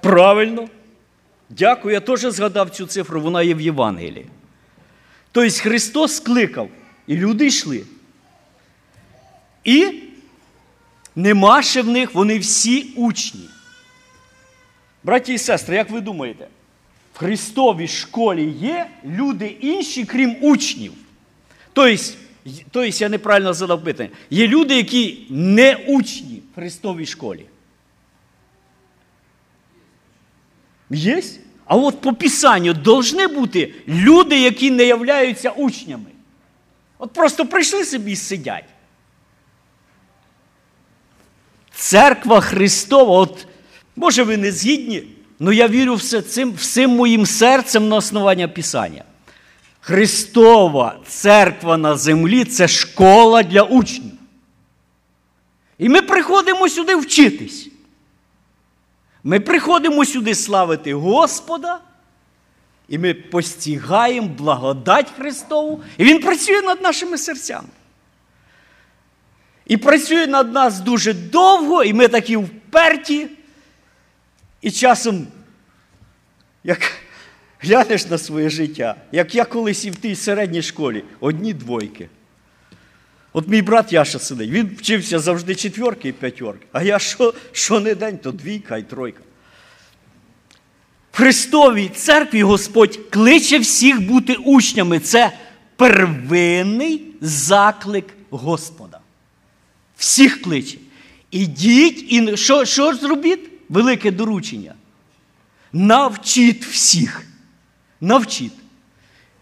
Правильно. 0.00 0.68
Дякую, 1.50 1.94
я 1.94 2.00
теж 2.00 2.20
згадав 2.20 2.70
цю 2.70 2.86
цифру, 2.86 3.20
вона 3.20 3.42
є 3.42 3.54
в 3.54 3.60
Євангелії. 3.60 4.26
Тобто 5.32 5.60
Христос 5.60 6.16
скликав, 6.16 6.68
і 7.06 7.16
люди 7.16 7.46
йшли. 7.46 7.84
І 9.64 10.02
нема 11.16 11.62
ще 11.62 11.82
в 11.82 11.88
них, 11.88 12.14
вони 12.14 12.38
всі 12.38 12.92
учні. 12.96 13.48
Браті 15.04 15.34
і 15.34 15.38
сестри, 15.38 15.76
як 15.76 15.90
ви 15.90 16.00
думаєте, 16.00 16.48
в 17.14 17.18
Христовій 17.18 17.88
школі 17.88 18.44
є 18.60 18.90
люди 19.04 19.46
інші, 19.46 20.04
крім 20.04 20.36
учнів? 20.40 20.92
Тобто, 21.72 22.04
тобто 22.70 22.84
я 22.84 23.08
неправильно 23.08 23.54
задав 23.54 23.84
питання. 23.84 24.10
Є 24.30 24.48
люди, 24.48 24.76
які 24.76 25.26
не 25.30 25.76
учні 25.76 26.42
в 26.52 26.54
Христовій 26.54 27.06
школі. 27.06 27.46
Є? 30.90 31.22
А 31.66 31.76
от 31.76 32.00
по 32.00 32.14
Писанню 32.14 32.74
повинні 32.74 33.26
бути 33.26 33.74
люди, 33.88 34.40
які 34.40 34.70
не 34.70 34.84
являються 34.84 35.50
учнями. 35.50 36.10
От 36.98 37.12
просто 37.12 37.46
прийшли 37.46 37.84
собі 37.84 38.12
і 38.12 38.16
сидять. 38.16 38.64
Церква 41.74 42.40
Христова, 42.40 43.18
от, 43.18 43.46
може, 43.96 44.22
ви 44.22 44.36
не 44.36 44.52
згідні, 44.52 45.02
але 45.40 45.56
я 45.56 45.68
вірю 45.68 45.94
все 45.94 46.22
цим, 46.22 46.52
всім 46.52 46.90
моїм 46.90 47.26
серцем 47.26 47.88
на 47.88 47.96
основання 47.96 48.48
Писання. 48.48 49.04
Христова 49.80 50.98
церква 51.06 51.76
на 51.76 51.96
землі 51.96 52.44
це 52.44 52.68
школа 52.68 53.42
для 53.42 53.62
учнів. 53.62 54.12
І 55.78 55.88
ми 55.88 56.02
приходимо 56.02 56.68
сюди 56.68 56.96
вчитись. 56.96 57.68
Ми 59.24 59.40
приходимо 59.40 60.04
сюди 60.04 60.34
славити 60.34 60.94
Господа, 60.94 61.80
і 62.88 62.98
ми 62.98 63.14
постігаємо 63.14 64.28
благодать 64.28 65.10
Христову, 65.16 65.82
і 65.98 66.04
Він 66.04 66.20
працює 66.20 66.62
над 66.62 66.82
нашими 66.82 67.18
серцями. 67.18 67.68
І 69.66 69.76
працює 69.76 70.26
над 70.26 70.52
нас 70.52 70.80
дуже 70.80 71.12
довго, 71.12 71.84
і 71.84 71.92
ми 71.92 72.08
такі 72.08 72.36
вперті. 72.36 73.28
І 74.60 74.70
часом, 74.70 75.26
як 76.64 76.92
глянеш 77.60 78.06
на 78.06 78.18
своє 78.18 78.50
життя, 78.50 78.94
як 79.12 79.34
я 79.34 79.44
колись 79.44 79.84
і 79.84 79.90
в 79.90 79.96
тій 79.96 80.16
середній 80.16 80.62
школі, 80.62 81.04
одні 81.20 81.54
двойки. 81.54 82.08
От 83.32 83.48
мій 83.48 83.62
брат 83.62 83.92
Яша 83.92 84.18
сидить, 84.18 84.50
він 84.50 84.76
вчився 84.78 85.18
завжди 85.18 85.54
четверки 85.54 86.08
і 86.08 86.12
п'ятерки. 86.12 86.66
А 86.72 86.82
я 86.82 86.98
що, 86.98 87.34
що 87.52 87.80
не 87.80 87.94
день, 87.94 88.18
то 88.18 88.32
двійка 88.32 88.76
і 88.76 88.82
тройка. 88.82 89.22
В 91.12 91.16
Христовій 91.16 91.88
церкві 91.88 92.42
Господь 92.42 92.98
кличе 93.10 93.58
всіх 93.58 94.06
бути 94.06 94.34
учнями. 94.34 94.98
Це 94.98 95.32
первинний 95.76 97.02
заклик 97.20 98.06
Господа. 98.30 99.00
Всіх 99.96 100.42
кличе. 100.42 100.78
Ідіть 101.30 102.12
і 102.12 102.36
що, 102.36 102.64
що 102.64 102.92
ж 102.92 102.98
зробіть? 102.98 103.50
Велике 103.68 104.10
доручення. 104.10 104.74
Навчіть 105.72 106.64
всіх. 106.64 107.22
Навчіть. 108.00 108.52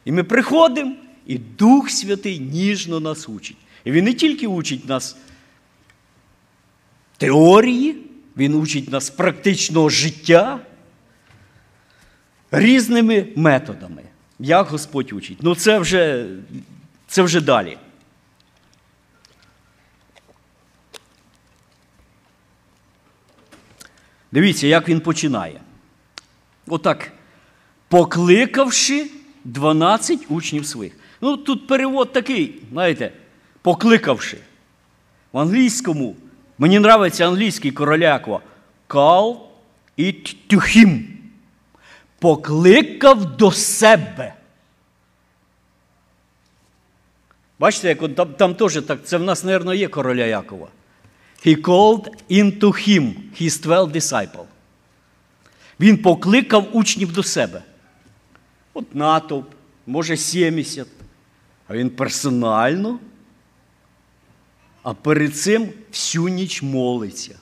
І 0.05 0.13
ми 0.13 0.25
приходимо, 0.25 0.93
і 1.27 1.39
Дух 1.39 1.91
Святий 1.91 2.39
ніжно 2.39 3.01
нас 3.01 3.29
учить. 3.29 3.57
І 3.87 3.91
він 3.91 4.05
не 4.05 4.15
тільки 4.15 4.47
учить 4.47 4.89
нас 4.89 5.17
теорії, 7.17 7.97
він 8.37 8.55
учить 8.55 8.91
нас 8.91 9.11
практичного 9.11 9.89
життя 9.89 10.61
різними 12.51 13.27
методами. 13.37 14.03
Як 14.39 14.67
Господь 14.67 15.13
учить. 15.13 15.39
Ну 15.41 15.55
це 15.55 15.79
вже, 15.79 16.27
це 17.07 17.23
вже 17.23 17.41
далі. 17.41 17.79
Дивіться, 24.33 24.67
як 24.67 24.89
він 24.89 25.01
починає. 25.01 25.61
Отак, 26.67 27.13
покликавши 27.89 29.11
12 29.45 30.27
учнів 30.29 30.67
своїх. 30.67 30.93
Ну, 31.21 31.37
тут 31.37 31.67
перевод 31.67 32.13
такий, 32.13 32.63
знаєте, 32.73 33.13
покликавши. 33.67 34.39
В 35.33 35.39
англійському, 35.39 36.17
мені 36.59 36.81
подобається 36.81 37.29
англійський 37.29 37.73
короляква. 37.73 38.41
Call 38.89 39.37
it 39.99 40.37
to 40.49 40.77
him. 40.77 41.03
Покликав 42.19 43.37
до 43.37 43.53
себе. 43.53 44.35
Бачите, 47.59 47.89
як 47.89 48.15
там, 48.15 48.35
там 48.35 48.55
теж 48.55 48.83
так, 48.83 49.05
це 49.05 49.17
в 49.17 49.23
нас, 49.23 49.45
мабуть, 49.45 49.79
є 49.79 49.89
короля 49.89 50.25
Якова. 50.25 50.69
He 51.47 51.63
called 51.63 52.09
into 52.31 52.89
him 52.89 53.15
his 53.41 53.63
12 53.63 53.97
disciples. 53.97 54.47
Він 55.81 56.03
покликав 56.03 56.69
учнів 56.73 57.13
до 57.13 57.23
себе. 57.23 57.63
От 58.75 58.95
натовп, 58.95 59.53
може 59.87 60.17
70. 60.17 60.89
А 61.69 61.75
він 61.75 61.91
персонально. 61.91 62.99
А 64.87 64.95
перед 64.95 65.37
цим 65.37 65.73
всю 65.91 66.29
ніч 66.29 66.63
молиться. 66.63 67.39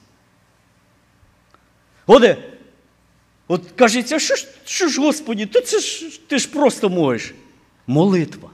Оде, 2.07 2.37
от 3.49 3.71
кажеться, 3.77 4.19
що 4.19 4.37
ж, 4.37 4.49
що 4.65 4.89
ж 4.89 5.01
Господі, 5.01 5.47
то 5.47 5.61
це 5.61 5.81
ж 5.81 6.21
ти 6.29 6.39
ж 6.39 6.49
просто 6.49 6.91
можеш. 6.91 7.35
Молитва. 7.87 8.51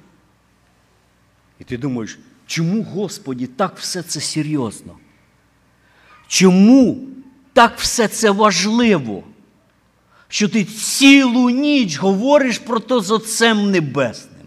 І 1.59 1.65
ти 1.65 1.79
думаєш, 1.79 2.19
чому 2.47 2.83
Господі 2.83 3.47
так 3.47 3.79
все 3.79 4.03
це 4.03 4.21
серйозно? 4.21 4.99
Чому 6.27 6.99
так 7.53 7.79
все 7.79 8.09
це 8.09 8.31
важливо? 8.31 9.23
Що 10.29 10.49
ти 10.49 10.65
цілу 10.65 11.51
ніч 11.51 11.99
говориш 11.99 12.59
про 12.59 12.81
то 12.81 13.01
з 13.01 13.11
Отцем 13.11 13.71
Небесним? 13.71 14.47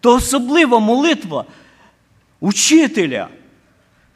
То 0.00 0.14
особлива 0.14 0.78
молитва 0.78 1.44
учителя, 2.42 3.28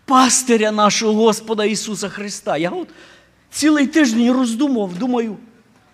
пастиря 0.05 0.73
нашого 0.73 1.13
Господа 1.13 1.65
Ісуса 1.65 2.09
Христа. 2.09 2.57
Я 2.57 2.71
от 2.71 2.89
цілий 3.51 3.87
тиждень 3.87 4.33
роздумував, 4.33 4.95
думаю, 4.95 5.37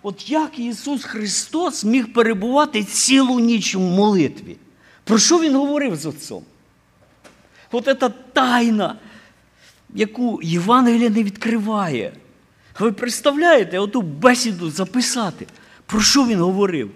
от 0.01 0.29
як 0.29 0.59
Ісус 0.59 1.03
Христос 1.03 1.83
міг 1.83 2.13
перебувати 2.13 2.83
цілу 2.83 3.39
ніч 3.39 3.75
в 3.75 3.79
молитві? 3.79 4.57
Про 5.03 5.17
що 5.17 5.39
Він 5.39 5.55
говорив 5.55 5.95
з 5.95 6.05
Отцом? 6.05 6.43
От 7.71 7.85
ця 7.85 8.09
тайна, 8.33 8.95
яку 9.93 10.39
Євангелія 10.43 11.09
не 11.09 11.23
відкриває. 11.23 12.13
Ви 12.79 12.91
представляєте, 12.91 13.79
оту 13.79 14.01
бесіду 14.01 14.71
записати? 14.71 15.47
Про 15.85 16.01
що 16.01 16.25
він 16.25 16.39
говорив? 16.39 16.91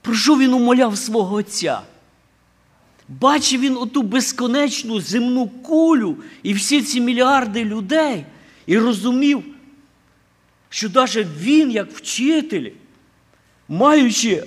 Про 0.00 0.14
що 0.14 0.38
він 0.38 0.54
умоляв 0.54 0.98
свого 0.98 1.36
Отця? 1.36 1.80
Бачив 3.20 3.60
він 3.60 3.76
оту 3.76 4.02
безконечну 4.02 5.00
земну 5.00 5.48
кулю 5.48 6.16
і 6.42 6.54
всі 6.54 6.82
ці 6.82 7.00
мільярди 7.00 7.64
людей, 7.64 8.24
і 8.66 8.78
розумів, 8.78 9.44
що 10.68 10.88
навіть 10.94 11.26
він, 11.40 11.70
як 11.70 11.92
вчитель, 11.92 12.70
маючи 13.68 14.44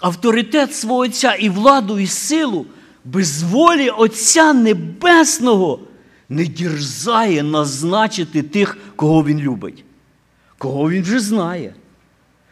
авторитет 0.00 0.74
свого 0.74 1.00
Отця 1.00 1.34
і 1.34 1.48
владу, 1.48 1.98
і 1.98 2.06
силу, 2.06 2.66
без 3.04 3.42
волі 3.42 3.90
Отця 3.90 4.52
Небесного 4.52 5.80
не 6.28 6.46
дірзає 6.46 7.42
назначити 7.42 8.42
тих, 8.42 8.78
кого 8.96 9.24
він 9.24 9.40
любить, 9.40 9.84
кого 10.58 10.90
він 10.90 11.02
вже 11.02 11.20
знає, 11.20 11.74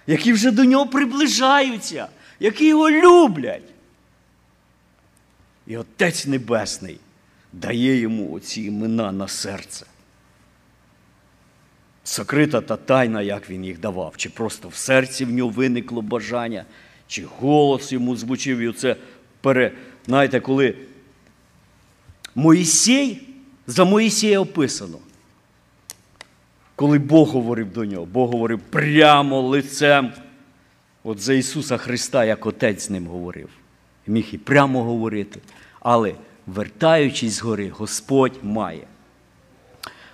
які 0.06 0.32
вже 0.32 0.50
до 0.50 0.64
нього 0.64 0.86
приближаються, 0.86 2.08
які 2.40 2.66
його 2.66 2.90
люблять. 2.90 3.62
І 5.70 5.76
Отець 5.76 6.26
Небесний 6.26 6.98
дає 7.52 7.96
йому 7.96 8.32
оці 8.32 8.62
імена 8.62 9.12
на 9.12 9.28
серце. 9.28 9.86
Сокрита 12.04 12.60
та 12.60 12.76
тайна, 12.76 13.22
як 13.22 13.50
він 13.50 13.64
їх 13.64 13.80
давав, 13.80 14.14
чи 14.16 14.30
просто 14.30 14.68
в 14.68 14.74
серці 14.74 15.24
в 15.24 15.30
нього 15.30 15.50
виникло 15.50 16.02
бажання, 16.02 16.64
чи 17.06 17.24
голос 17.24 17.92
йому 17.92 18.16
звучив. 18.16 18.58
І 18.58 18.68
оце 18.68 18.96
пере, 19.40 19.72
знаєте, 20.06 20.40
коли 20.40 20.74
Моїсей, 22.34 23.28
за 23.66 23.84
Моїсея 23.84 24.40
описано, 24.40 24.98
коли 26.76 26.98
Бог 26.98 27.28
говорив 27.28 27.72
до 27.72 27.84
нього, 27.84 28.06
Бог 28.06 28.30
говорив 28.30 28.60
прямо 28.60 29.40
лицем. 29.40 30.12
От 31.04 31.20
за 31.20 31.34
Ісуса 31.34 31.76
Христа, 31.76 32.24
як 32.24 32.46
Отець 32.46 32.86
з 32.86 32.90
ним 32.90 33.06
говорив. 33.06 33.48
Міг 34.06 34.28
і 34.32 34.38
прямо 34.38 34.84
говорити. 34.84 35.40
Але, 35.80 36.14
вертаючись 36.46 37.32
з 37.32 37.40
гори, 37.40 37.68
Господь 37.68 38.38
має. 38.42 38.86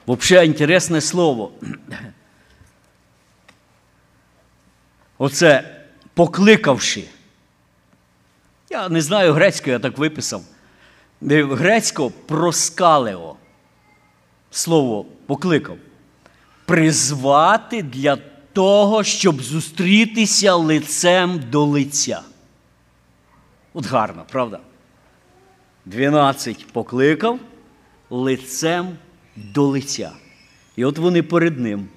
Взагалі, 0.06 0.46
інтересне 0.46 1.00
слово. 1.00 1.52
Оце 5.18 5.76
покликавши. 6.14 7.04
Я 8.70 8.88
не 8.88 9.00
знаю 9.00 9.32
грецькою, 9.32 9.72
я 9.72 9.78
так 9.78 9.98
виписав. 9.98 10.42
Грецько 11.20 12.10
проскалео. 12.10 13.36
Слово 14.50 15.06
покликав. 15.26 15.78
Призвати 16.64 17.82
для 17.82 18.18
того, 18.52 19.04
щоб 19.04 19.42
зустрітися 19.42 20.54
лицем 20.54 21.40
до 21.50 21.64
лиця. 21.64 22.22
От 23.74 23.86
гарно, 23.86 24.24
правда? 24.30 24.60
Дванадцять 25.86 26.66
покликав 26.66 27.38
лицем 28.10 28.96
до 29.36 29.66
лиця. 29.66 30.10
І 30.76 30.84
от 30.84 30.98
вони 30.98 31.22
перед 31.22 31.60
ним. 31.60 31.88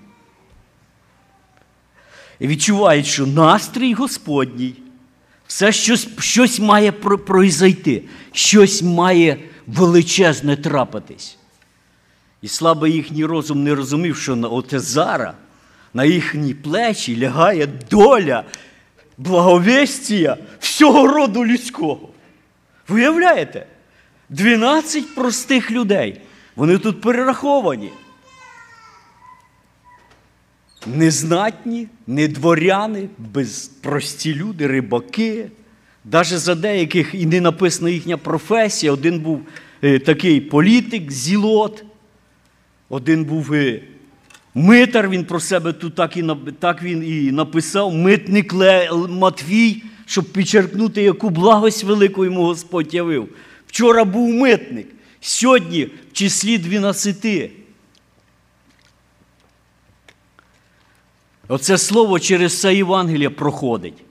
І 2.40 2.48
відчувають, 2.48 3.06
що 3.06 3.28
настрій 3.28 3.94
Господній, 3.94 4.76
все 5.48 5.72
щось 5.72 6.08
щось 6.20 6.60
має 6.60 6.92
произойти, 6.92 8.04
щось 8.32 8.82
має 8.82 9.38
величезне 9.68 10.58
трапитись. 10.58 11.38
І 12.42 12.48
слабо 12.48 12.88
їхній 12.88 13.26
розум 13.26 13.64
не 13.64 13.76
розумів, 13.76 14.18
що 14.18 14.36
на 14.36 14.48
отезара, 14.48 15.34
на 15.94 16.06
їхні 16.06 16.54
плечі 16.54 17.20
лягає 17.20 17.68
доля 17.68 18.44
благовестія 19.18 20.38
всього 20.60 21.08
роду 21.08 21.46
людського. 21.46 22.10
Виявляєте? 22.88 23.66
12 24.30 25.16
простих 25.16 25.72
людей. 25.72 26.22
Вони 26.56 26.78
тут 26.78 27.02
перераховані. 27.02 27.90
Незнатні, 30.88 31.88
не 32.08 32.28
дворяни, 32.28 33.10
безпрості 33.18 34.36
люди, 34.36 34.68
рибаки. 34.68 35.52
Навіть 36.12 36.28
за 36.28 36.56
деяких 36.56 37.16
і 37.16 37.26
не 37.26 37.42
написана 37.42 37.90
їхня 37.90 38.18
професія. 38.18 38.92
Один 38.92 39.20
був 39.20 39.42
е, 39.84 40.00
такий 40.00 40.42
політик, 40.42 41.12
зілот, 41.12 41.84
один 42.90 43.26
був 43.26 43.54
е, 43.54 43.82
митар, 44.54 45.10
він 45.10 45.26
про 45.26 45.40
себе 45.40 45.74
тут 45.74 45.96
так 45.96 46.18
і, 46.18 46.26
так 46.60 46.84
він 46.84 47.04
і 47.04 47.32
написав, 47.32 47.94
митник 47.94 48.54
Матвій, 49.10 49.84
щоб 50.06 50.26
підчеркнути, 50.26 51.02
яку 51.02 51.30
благость 51.30 51.84
велику 51.84 52.26
йому 52.26 52.44
Господь 52.44 52.94
явив. 52.94 53.30
Вчора 53.70 54.04
був 54.04 54.30
митник, 54.30 54.88
сьогодні 55.22 55.86
в 55.86 56.14
числі 56.14 56.58
12. 56.58 57.52
Оце 61.48 61.78
слово 61.78 62.20
через 62.20 62.62
це 62.62 62.76
Євангелія 62.76 63.30
проходить. 63.30 64.04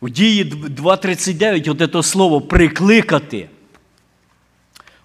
У 0.00 0.08
дії 0.08 0.44
2.39 0.44 1.70
от 1.70 1.92
це 1.92 2.02
слово 2.08 2.40
прикликати. 2.40 3.48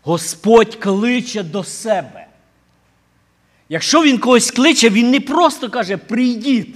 Господь 0.02 0.76
кличе 0.76 1.44
до 1.44 1.64
себе. 1.64 2.28
Якщо 3.70 4.04
він 4.04 4.18
когось 4.18 4.52
кличе, 4.52 4.90
він 4.90 5.12
не 5.12 5.20
просто 5.20 5.70
каже, 5.70 5.98
прийдіть. 5.98 6.76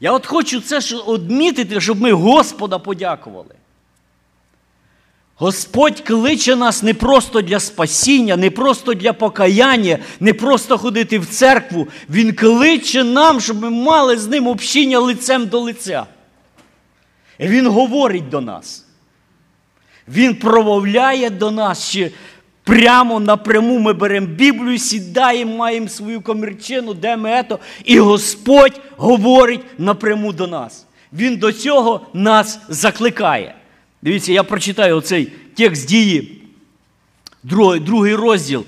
Я 0.00 0.12
от 0.12 0.26
хочу 0.26 0.60
це 0.60 0.96
одмітити, 0.96 1.80
щоб 1.80 2.00
ми 2.00 2.12
Господа 2.12 2.78
подякували. 2.78 3.54
Господь 5.38 6.00
кличе 6.00 6.56
нас 6.56 6.82
не 6.82 6.94
просто 6.94 7.42
для 7.42 7.60
спасіння, 7.60 8.36
не 8.36 8.50
просто 8.50 8.94
для 8.94 9.12
покаяння, 9.12 9.98
не 10.20 10.32
просто 10.32 10.78
ходити 10.78 11.18
в 11.18 11.26
церкву. 11.26 11.88
Він 12.10 12.34
кличе 12.34 13.04
нам, 13.04 13.40
щоб 13.40 13.62
ми 13.62 13.70
мали 13.70 14.16
з 14.16 14.26
ним 14.26 14.46
общення 14.46 14.98
лицем 14.98 15.46
до 15.46 15.60
лиця. 15.60 16.06
І 17.38 17.48
Він 17.48 17.66
говорить 17.66 18.28
до 18.28 18.40
нас. 18.40 18.86
Він 20.08 20.34
промовляє 20.34 21.30
до 21.30 21.50
нас, 21.50 21.88
що 21.88 22.08
прямо 22.64 23.20
напряму 23.20 23.78
ми 23.78 23.92
беремо 23.92 24.26
Біблію, 24.26 24.78
сідаємо, 24.78 25.56
маємо 25.56 25.88
свою 25.88 26.20
комірчину, 26.20 26.94
де 26.94 27.16
ми 27.16 27.30
ето, 27.30 27.58
і 27.84 27.98
Господь 27.98 28.80
говорить 28.96 29.78
напряму 29.78 30.32
до 30.32 30.46
нас. 30.46 30.86
Він 31.12 31.36
до 31.36 31.52
цього 31.52 32.06
нас 32.12 32.58
закликає. 32.68 33.54
Дивіться, 34.06 34.32
я 34.32 34.42
прочитаю 34.42 34.96
оцей 34.96 35.32
текст 35.54 35.88
дії, 35.88 36.42
другий, 37.42 38.14
розділ, 38.14 38.64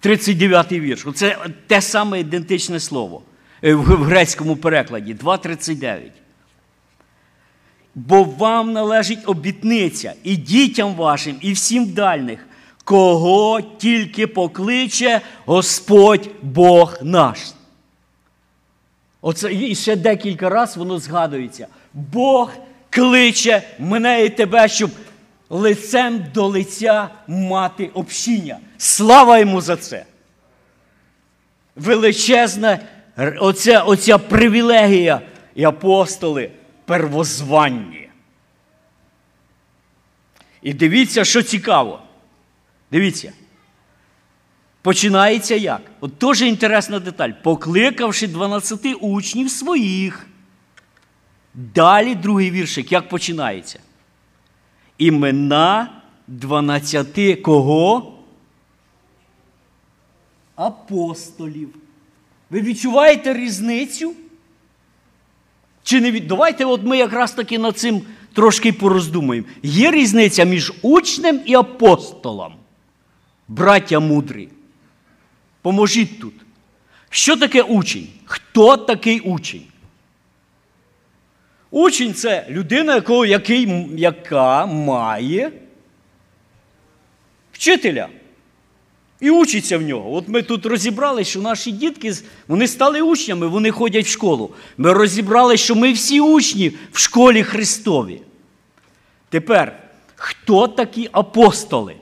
39 0.00 0.72
вірш. 0.72 1.06
Оце 1.06 1.38
те 1.66 1.80
саме 1.80 2.20
ідентичне 2.20 2.80
слово 2.80 3.22
е, 3.64 3.74
в 3.74 3.82
грецькому 3.82 4.56
перекладі 4.56 5.14
2.39. 5.14 6.00
Бо 7.94 8.24
вам 8.24 8.72
належить 8.72 9.18
обітниця 9.26 10.14
і 10.24 10.36
дітям 10.36 10.94
вашим, 10.94 11.36
і 11.40 11.52
всім 11.52 11.92
дальних, 11.92 12.46
кого 12.84 13.60
тільки 13.60 14.26
покличе 14.26 15.20
Господь 15.44 16.30
Бог 16.42 16.98
наш. 17.02 17.38
Оце 19.20 19.54
і 19.54 19.74
ще 19.74 19.96
декілька 19.96 20.48
разів 20.48 20.78
воно 20.78 20.98
згадується. 20.98 21.66
Бог 21.94 22.50
кличе 22.92 23.62
мене 23.78 24.24
і 24.24 24.30
тебе, 24.30 24.68
щоб 24.68 24.90
лицем 25.50 26.24
до 26.34 26.46
лиця 26.46 27.08
мати 27.26 27.86
общіння. 27.86 28.58
Слава 28.78 29.38
йому 29.38 29.60
за 29.60 29.76
це. 29.76 30.04
Величезна 31.76 32.78
оця, 33.40 33.82
оця 33.82 34.18
привілегія 34.18 35.20
і 35.54 35.64
апостоли 35.64 36.50
первозванні. 36.84 38.08
І 40.62 40.74
дивіться, 40.74 41.24
що 41.24 41.42
цікаво. 41.42 42.02
Дивіться. 42.90 43.32
Починається 44.82 45.54
як? 45.54 45.80
От 46.00 46.12
дуже 46.20 46.46
інтересна 46.46 46.98
деталь. 46.98 47.30
Покликавши 47.42 48.26
12 48.26 48.96
учнів 49.00 49.50
своїх. 49.50 50.26
Далі 51.54 52.14
другий 52.14 52.50
віршик, 52.50 52.92
як 52.92 53.08
починається? 53.08 53.78
Імена 54.98 56.02
12 56.26 57.42
кого? 57.42 58.12
Апостолів. 60.56 61.74
Ви 62.50 62.60
відчуваєте 62.60 63.34
різницю? 63.34 64.14
Чи 65.82 66.00
не 66.00 66.10
від... 66.10 66.26
Давайте 66.26 66.64
от 66.64 66.82
ми 66.82 66.98
якраз 66.98 67.32
таки 67.32 67.58
над 67.58 67.78
цим 67.78 68.02
трошки 68.32 68.72
пороздумаємо. 68.72 69.46
Є 69.62 69.90
різниця 69.90 70.44
між 70.44 70.72
учнем 70.82 71.40
і 71.46 71.54
апостолом. 71.54 72.54
Браття 73.48 74.00
мудрі. 74.00 74.48
Поможіть 75.62 76.20
тут. 76.20 76.34
Що 77.10 77.36
таке 77.36 77.62
учень? 77.62 78.08
Хто 78.24 78.76
такий 78.76 79.20
учень? 79.20 79.62
Учень 81.72 82.14
це 82.14 82.46
людина, 82.48 82.94
якого, 82.94 83.26
який, 83.26 83.86
яка 83.96 84.66
має 84.66 85.52
вчителя. 87.52 88.08
І 89.20 89.30
учиться 89.30 89.78
в 89.78 89.82
нього. 89.82 90.14
От 90.14 90.28
ми 90.28 90.42
тут 90.42 90.66
розібрали, 90.66 91.24
що 91.24 91.40
наші 91.40 91.72
дітки 91.72 92.12
вони 92.48 92.68
стали 92.68 93.02
учнями, 93.02 93.46
вони 93.46 93.70
ходять 93.70 94.06
в 94.06 94.08
школу. 94.08 94.54
Ми 94.76 94.92
розібрали, 94.92 95.56
що 95.56 95.74
ми 95.74 95.92
всі 95.92 96.20
учні 96.20 96.72
в 96.92 96.98
школі 96.98 97.42
Христові. 97.42 98.22
Тепер, 99.28 99.78
хто 100.14 100.68
такі 100.68 101.08
апостоли? 101.12 101.96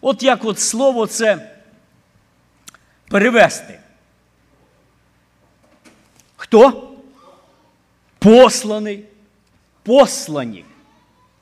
От 0.00 0.22
як 0.22 0.44
от 0.44 0.60
слово 0.60 1.06
це 1.06 1.56
перевести. 3.08 3.78
Хто? 6.36 6.90
Посланий. 8.18 9.04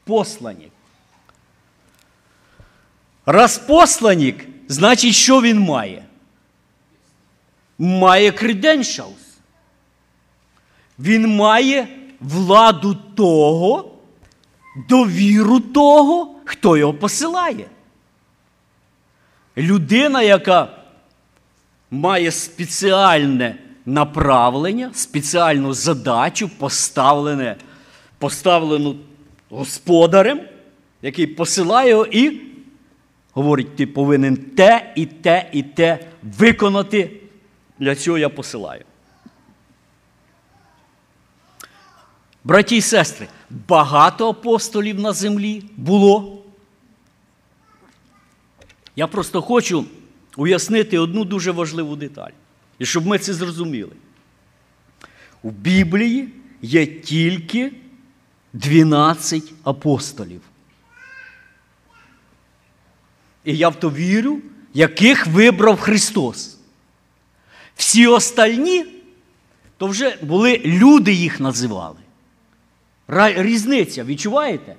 Послані. 0.04 0.68
Раз 3.26 3.58
посланник, 3.58 4.46
значить, 4.68 5.14
що 5.14 5.42
він 5.42 5.60
має? 5.60 6.04
Має 7.78 8.30
credentials. 8.30 9.22
Він 10.98 11.36
має 11.36 11.88
владу 12.20 12.94
того, 12.94 13.94
довіру 14.88 15.60
того, 15.60 16.34
хто 16.44 16.76
його 16.76 16.94
посилає. 16.94 17.66
Людина, 19.56 20.22
яка 20.22 20.68
має 21.90 22.30
спеціальне 22.30 23.58
направлення, 23.86 24.90
спеціальну 24.94 25.74
задачу, 25.74 26.50
поставлене, 26.58 27.56
поставлену 28.22 28.96
господарем, 29.50 30.40
який 31.02 31.26
посилає 31.26 31.90
його 31.90 32.06
і 32.06 32.40
говорить, 33.32 33.76
ти 33.76 33.86
повинен 33.86 34.36
те 34.36 34.92
і 34.96 35.06
те 35.06 35.50
і 35.52 35.62
те 35.62 35.98
виконати. 36.22 37.10
Для 37.78 37.94
цього 37.94 38.18
я 38.18 38.28
посилаю. 38.28 38.84
Браті 42.44 42.76
і 42.76 42.80
сестри, 42.80 43.28
багато 43.68 44.28
апостолів 44.28 45.00
на 45.00 45.12
землі 45.12 45.62
було. 45.76 46.42
Я 48.96 49.06
просто 49.06 49.42
хочу 49.42 49.84
уяснити 50.36 50.98
одну 50.98 51.24
дуже 51.24 51.50
важливу 51.50 51.96
деталь. 51.96 52.30
І 52.78 52.86
щоб 52.86 53.06
ми 53.06 53.18
це 53.18 53.34
зрозуміли. 53.34 53.92
У 55.42 55.50
Біблії 55.50 56.28
є 56.62 56.86
тільки 56.86 57.72
12 58.52 59.52
апостолів. 59.64 60.40
І 63.44 63.56
я 63.56 63.68
в 63.68 63.74
то 63.74 63.90
вірю, 63.90 64.38
яких 64.74 65.26
вибрав 65.26 65.80
Христос. 65.80 66.58
Всі 67.76 68.06
остальні, 68.06 68.86
то 69.76 69.86
вже 69.86 70.18
були 70.22 70.60
люди 70.64 71.12
їх 71.12 71.40
називали. 71.40 71.96
Різниця, 73.36 74.04
відчуваєте? 74.04 74.76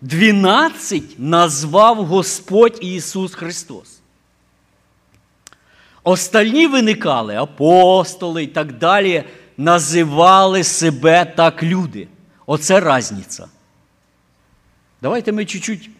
12 0.00 1.02
назвав 1.18 2.04
Господь 2.04 2.78
Ісус 2.80 3.34
Христос. 3.34 3.98
Остальні 6.02 6.66
виникали, 6.66 7.36
апостоли 7.36 8.42
і 8.42 8.46
так 8.46 8.78
далі, 8.78 9.24
називали 9.56 10.64
себе 10.64 11.24
так 11.24 11.62
люди. 11.62 12.08
Оце 12.46 12.96
різниця. 12.96 13.48
Давайте 15.02 15.32
ми 15.32 15.44
чуть-чуть, 15.44 15.90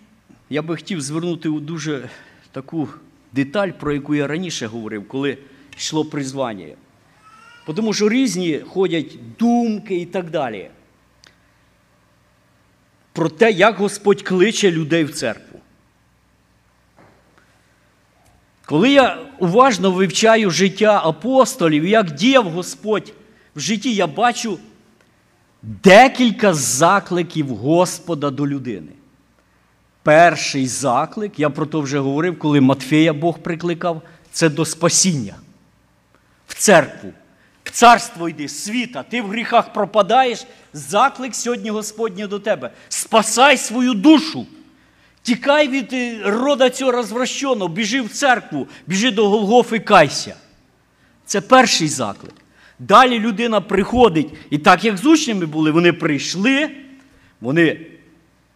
я 0.51 0.63
би 0.63 0.77
хотів 0.77 1.01
звернути 1.01 1.49
у 1.49 1.61
дуже 1.61 2.09
таку 2.53 2.89
деталь, 3.33 3.71
про 3.71 3.93
яку 3.93 4.15
я 4.15 4.27
раніше 4.27 4.67
говорив, 4.67 5.09
коли 5.09 5.39
йшло 5.77 6.05
призвання. 6.05 6.75
Тому 7.67 7.93
що 7.93 8.09
різні 8.09 8.59
ходять 8.59 9.19
думки 9.39 9.97
і 9.97 10.07
так 10.07 10.31
далі. 10.31 10.71
Про 13.13 13.29
те, 13.29 13.51
як 13.51 13.77
Господь 13.77 14.23
кличе 14.23 14.71
людей 14.71 15.05
в 15.05 15.15
церкву. 15.15 15.61
Коли 18.65 18.91
я 18.91 19.19
уважно 19.39 19.91
вивчаю 19.91 20.51
життя 20.51 21.01
апостолів, 21.05 21.87
як 21.87 22.11
діяв 22.11 22.51
Господь 22.51 23.13
в 23.57 23.61
житті, 23.61 23.95
я 23.95 24.07
бачу 24.07 24.59
декілька 25.66 26.55
закликів 26.55 27.48
Господа 27.48 28.31
до 28.31 28.46
людини. 28.46 28.92
Перший 30.02 30.66
заклик, 30.66 31.38
я 31.38 31.50
про 31.50 31.66
то 31.66 31.81
вже 31.81 31.98
говорив, 31.98 32.38
коли 32.38 32.61
Матфея 32.61 33.12
Бог 33.12 33.38
прикликав, 33.38 34.02
це 34.33 34.48
до 34.48 34.64
спасіння. 34.64 35.35
В 36.46 36.55
церкву, 36.55 37.12
в 37.64 37.70
царство 37.70 38.29
йди, 38.29 38.48
світа, 38.48 39.02
ти 39.02 39.22
в 39.22 39.29
гріхах 39.29 39.72
пропадаєш. 39.72 40.46
Заклик 40.72 41.35
сьогодні 41.35 41.70
Господній 41.70 42.26
до 42.26 42.38
тебе. 42.38 42.70
Спасай 42.88 43.57
свою 43.57 43.94
душу. 43.94 44.46
Тікай 45.22 45.68
від 45.68 45.92
е, 45.92 46.20
рода 46.24 46.70
цього 46.70 46.92
розвращеного, 46.92 47.68
біжи 47.68 48.00
в 48.00 48.09
церкву, 48.09 48.68
біжи 48.87 49.11
до 49.11 49.29
Голгофи, 49.29 49.79
кайся. 49.79 50.37
Це 51.24 51.40
перший 51.40 51.88
заклик. 51.88 52.35
Далі 52.79 53.19
людина 53.19 53.61
приходить, 53.61 54.35
і 54.51 54.59
так 54.59 54.85
як 54.85 54.97
з 54.97 55.07
учнями 55.07 55.47
були, 55.47 55.71
вони 55.71 55.93
прийшли, 55.93 56.71
вони 57.41 57.87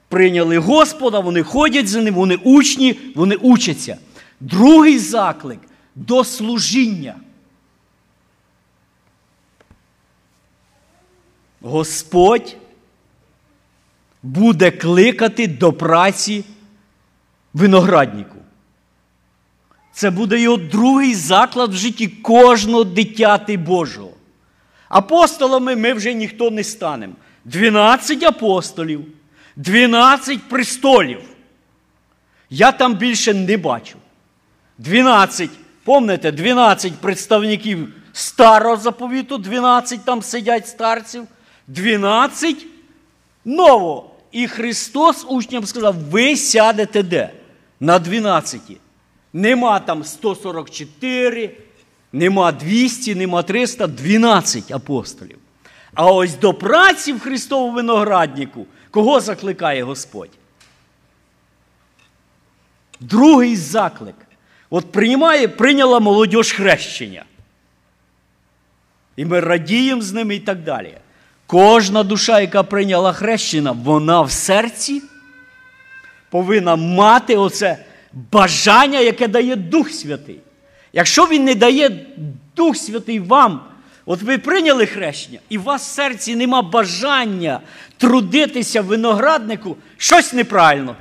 прийняли 0.09 0.59
Господа, 0.59 1.21
вони 1.21 1.43
ходять 1.43 1.89
за 1.89 2.03
ним, 2.03 2.15
вони 2.15 2.37
учні, 2.37 2.99
вони 3.15 3.37
учаться. 3.37 3.99
Другий 4.41 4.99
заклик 4.99 5.61
до 5.95 6.25
служіння. 6.25 7.15
Господь 11.61 12.57
буде 14.23 14.71
кликати 14.71 15.47
до 15.47 15.73
праці 15.73 16.45
винограднику. 17.55 18.37
Це 20.01 20.11
буде 20.11 20.41
його 20.41 20.57
другий 20.57 21.15
заклад 21.15 21.71
в 21.71 21.77
житті 21.77 22.09
кожного 22.09 22.85
дитяти 22.85 23.57
Божого. 23.57 24.11
Апостолами 24.89 25.77
ми 25.77 25.93
вже 25.93 26.15
ніхто 26.15 26.51
не 26.51 26.65
станемо. 26.65 27.15
Дванадцять 27.45 28.23
апостолів, 28.23 29.05
дванадцять 29.57 30.49
престолів. 30.49 31.21
Я 32.51 32.73
там 32.73 32.95
більше 32.95 33.35
не 33.35 33.57
бачу. 33.57 33.99
Дванадцять, 34.79 35.51
помните, 35.85 36.33
дванадцять 36.33 36.95
представників 36.95 37.89
старого 38.13 38.77
заповіту, 38.77 39.39
дванадцять 39.39 40.05
там 40.05 40.23
сидять 40.23 40.69
старців, 40.69 41.25
дванадцять 41.67 42.67
нового. 43.45 44.11
І 44.33 44.47
Христос 44.47 45.27
учням 45.29 45.67
сказав: 45.67 45.95
ви 45.95 46.37
сядете 46.37 47.03
де? 47.03 47.31
На 47.81 47.99
дванадцяті. 47.99 48.77
Нема 49.33 49.81
там 49.81 50.05
144, 50.05 51.57
нема 52.13 52.53
200, 52.53 53.15
нема 53.15 53.43
300, 53.43 53.87
12 53.87 54.71
апостолів. 54.71 55.39
А 55.95 56.07
ось 56.07 56.35
до 56.35 56.55
праці 56.55 57.13
в 57.13 57.21
Христову 57.21 57.73
винограднику 57.73 58.67
кого 58.91 59.21
закликає 59.21 59.83
Господь? 59.83 60.31
Другий 63.01 63.57
заклик. 63.57 64.15
От 64.71 64.93
приймає, 64.93 65.49
прийняла 65.49 66.01
молодь 66.01 66.47
хрещення. 66.47 67.25
І 69.17 69.25
ми 69.25 69.41
радіємо 69.41 70.03
з 70.03 70.13
ними 70.13 70.35
і 70.35 70.41
так 70.41 70.63
далі. 70.63 70.99
Кожна 71.47 72.03
душа, 72.03 72.41
яка 72.41 72.63
прийняла 72.63 73.13
хрещення, 73.13 73.73
вона 73.73 74.21
в 74.21 74.31
серці 74.31 75.03
повинна 76.31 76.77
мати 76.77 77.37
оце 77.37 77.85
бажання, 78.13 78.99
яке 78.99 79.29
дає 79.29 79.57
Дух 79.57 79.91
Святий. 79.91 80.41
Якщо 80.93 81.27
Він 81.27 81.45
не 81.45 81.55
дає 81.55 82.07
Дух 82.57 82.77
Святий 82.77 83.21
вам, 83.21 83.61
от 84.07 84.23
ви 84.23 84.39
прийняли 84.39 84.87
хрещення, 84.87 85.39
і 85.49 85.59
у 85.59 85.63
вас 85.63 85.83
в 85.83 85.95
серці 85.95 86.37
нема 86.37 86.63
бажання 86.63 87.61
трудитися 87.97 88.83
винограднику, 88.83 89.77
щось 89.97 90.33
неправильно. 90.33 90.97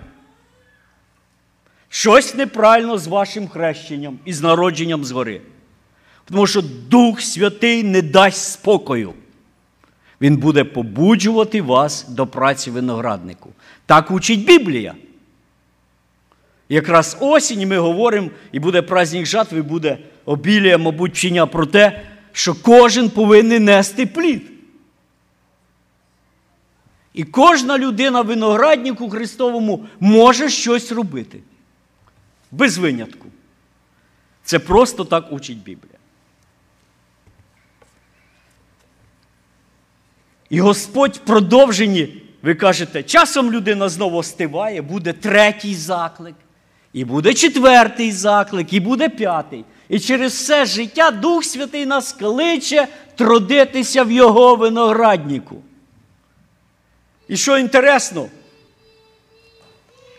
Щось 1.89 2.35
неправильно 2.35 2.97
з 2.97 3.07
вашим 3.07 3.47
хрещенням 3.47 4.19
і 4.25 4.33
з 4.33 4.41
народженням 4.41 5.05
згори. 5.05 5.41
Тому 6.25 6.47
що 6.47 6.61
Дух 6.89 7.21
Святий 7.21 7.83
не 7.83 8.01
дасть 8.01 8.51
спокою. 8.51 9.13
Він 10.21 10.37
буде 10.37 10.63
побуджувати 10.63 11.61
вас 11.61 12.05
до 12.09 12.27
праці 12.27 12.71
винограднику. 12.71 13.49
Так 13.85 14.11
учить 14.11 14.45
Біблія. 14.45 14.95
Якраз 16.69 17.17
осінь 17.19 17.67
ми 17.67 17.77
говоримо, 17.77 18.29
і 18.51 18.59
буде 18.59 18.81
праздник 18.81 19.25
жатви, 19.25 19.61
буде 19.61 19.97
обілія, 20.25 20.77
мабуть, 20.77 21.13
вчення 21.13 21.45
про 21.45 21.65
те, 21.65 22.01
що 22.31 22.55
кожен 22.55 23.09
повинен 23.09 23.63
нести 23.63 24.05
плід. 24.05 24.51
І 27.13 27.23
кожна 27.23 27.77
людина 27.77 28.21
винограднику 28.21 29.09
Христовому 29.09 29.85
може 29.99 30.49
щось 30.49 30.91
робити. 30.91 31.39
Без 32.51 32.77
винятку. 32.77 33.27
Це 34.43 34.59
просто 34.59 35.05
так 35.05 35.31
учить 35.31 35.63
Біблія. 35.63 35.95
І 40.49 40.61
Господь 40.61 41.15
в 41.15 41.19
продовженні, 41.19 42.21
ви 42.41 42.55
кажете, 42.55 43.03
часом 43.03 43.51
людина 43.51 43.89
знову 43.89 44.17
остиває, 44.17 44.81
буде 44.81 45.13
третій 45.13 45.75
заклик, 45.75 46.35
і 46.99 47.05
буде 47.05 47.33
четвертий 47.33 48.11
заклик, 48.11 48.73
і 48.73 48.79
буде 48.79 49.09
п'ятий. 49.09 49.65
І 49.89 49.99
через 49.99 50.33
все 50.33 50.65
життя 50.65 51.11
Дух 51.11 51.43
Святий 51.43 51.85
нас 51.85 52.13
кличе 52.13 52.87
трудитися 53.15 54.03
в 54.03 54.11
Його 54.11 54.55
винограднику. 54.55 55.55
І 57.27 57.37
що 57.37 57.57
інтересно, 57.57 58.27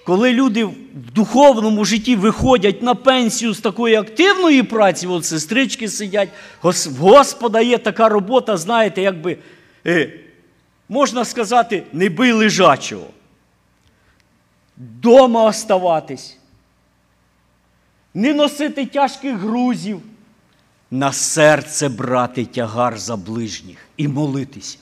коли 0.07 0.33
люди 0.33 0.65
в 0.65 0.75
духовному 1.15 1.85
житті 1.85 2.17
виходять 2.17 2.83
на 2.83 2.95
пенсію 2.95 3.55
з 3.55 3.61
такої 3.61 3.95
активної 3.95 4.63
праці, 4.63 5.07
от 5.07 5.25
сестрички 5.25 5.89
сидять, 5.89 6.29
в 6.63 6.97
Господа 6.99 7.61
є 7.61 7.79
така 7.79 8.09
робота, 8.09 8.57
знаєте, 8.57 9.03
якби, 9.03 9.37
е, 9.87 10.13
можна 10.89 11.25
сказати, 11.25 11.83
не 11.93 12.09
бий 12.09 12.33
лежачого. 12.33 13.07
Дома 14.77 15.45
оставатись, 15.45 16.40
не 18.15 18.35
носити 18.35 18.87
тяжких 18.87 19.37
грузів, 19.37 20.03
на 20.91 21.13
серце 21.13 21.89
брати 21.89 22.45
тягар 22.45 22.99
за 22.99 23.17
ближніх 23.17 23.79
і 23.97 24.09
молитися. 24.09 24.79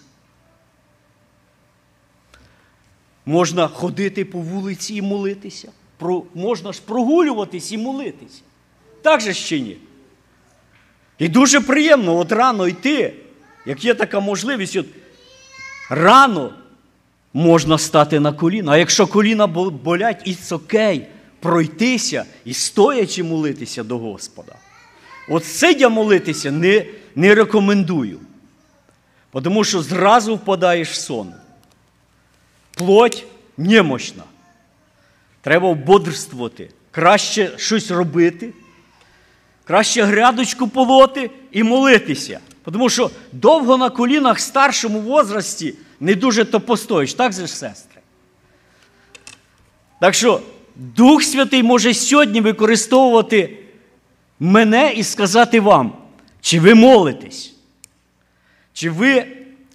Можна 3.27 3.69
ходити 3.69 4.25
по 4.25 4.39
вулиці 4.39 4.95
і 4.95 5.03
молитися. 5.03 5.73
Про, 5.97 6.23
можна 6.35 6.73
ж 6.73 6.83
прогулюватись 6.85 7.73
і 7.73 7.79
молитися. 7.79 8.41
Так 9.03 9.21
же 9.21 9.35
ще 9.35 9.61
ні. 9.61 9.77
І 11.19 11.29
дуже 11.29 11.61
приємно 11.61 12.17
от 12.17 12.33
рано 12.33 12.69
йти, 12.69 13.15
як 13.67 13.85
є 13.85 13.95
така 13.95 14.21
можливість, 14.21 14.77
от 14.77 14.87
рано 15.91 16.55
можна 17.35 17.79
стати 17.79 18.21
на 18.21 18.33
коліна. 18.33 18.73
А 18.73 18.77
якщо 18.77 19.07
коліна 19.07 19.47
болять, 19.47 20.23
і 20.25 20.55
окей, 20.55 21.07
пройтися 21.41 22.25
і 22.45 22.55
стоячи 22.55 23.23
молитися 23.23 23.83
до 23.83 23.99
Господа. 23.99 24.55
От 25.29 25.45
сидя 25.45 25.89
молитися 25.89 26.51
не, 26.51 26.87
не 27.15 27.35
рекомендую. 27.35 28.21
Тому 29.43 29.65
що 29.65 29.83
зразу 29.83 30.37
впадаєш 30.37 30.91
в 30.91 30.95
сон 30.95 31.33
плоть 32.75 33.25
немощна. 33.57 34.23
Треба 35.41 35.75
бодрствувати, 35.75 36.71
краще 36.91 37.51
щось 37.57 37.91
робити, 37.91 38.53
краще 39.65 40.03
грядочку 40.03 40.69
полоти 40.69 41.31
і 41.53 41.63
молитися. 41.63 42.41
Тому 42.65 42.91
що 42.91 43.11
довго 43.33 43.77
на 43.77 43.91
колінах 43.91 44.37
в 44.37 44.41
старшому 44.41 45.01
возрасті 45.01 45.75
не 46.01 46.15
дуже 46.15 46.45
то 46.45 46.61
постоїш, 46.61 47.15
так 47.15 47.33
же 47.33 47.47
ж, 47.47 47.53
сестри? 47.57 48.01
Так 50.01 50.15
що 50.15 50.41
Дух 50.79 51.23
Святий 51.23 51.63
може 51.63 51.95
сьогодні 51.95 52.41
використовувати 52.41 53.59
мене 54.41 54.93
і 54.93 55.03
сказати 55.03 55.61
вам, 55.61 55.93
чи 56.41 56.61
ви 56.61 56.75
молитесь, 56.75 57.55
чи 58.73 58.91
ви 58.91 59.27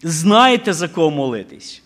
знаєте, 0.04 0.74
за 0.74 0.88
кого 0.88 1.12
молитись. 1.12 1.82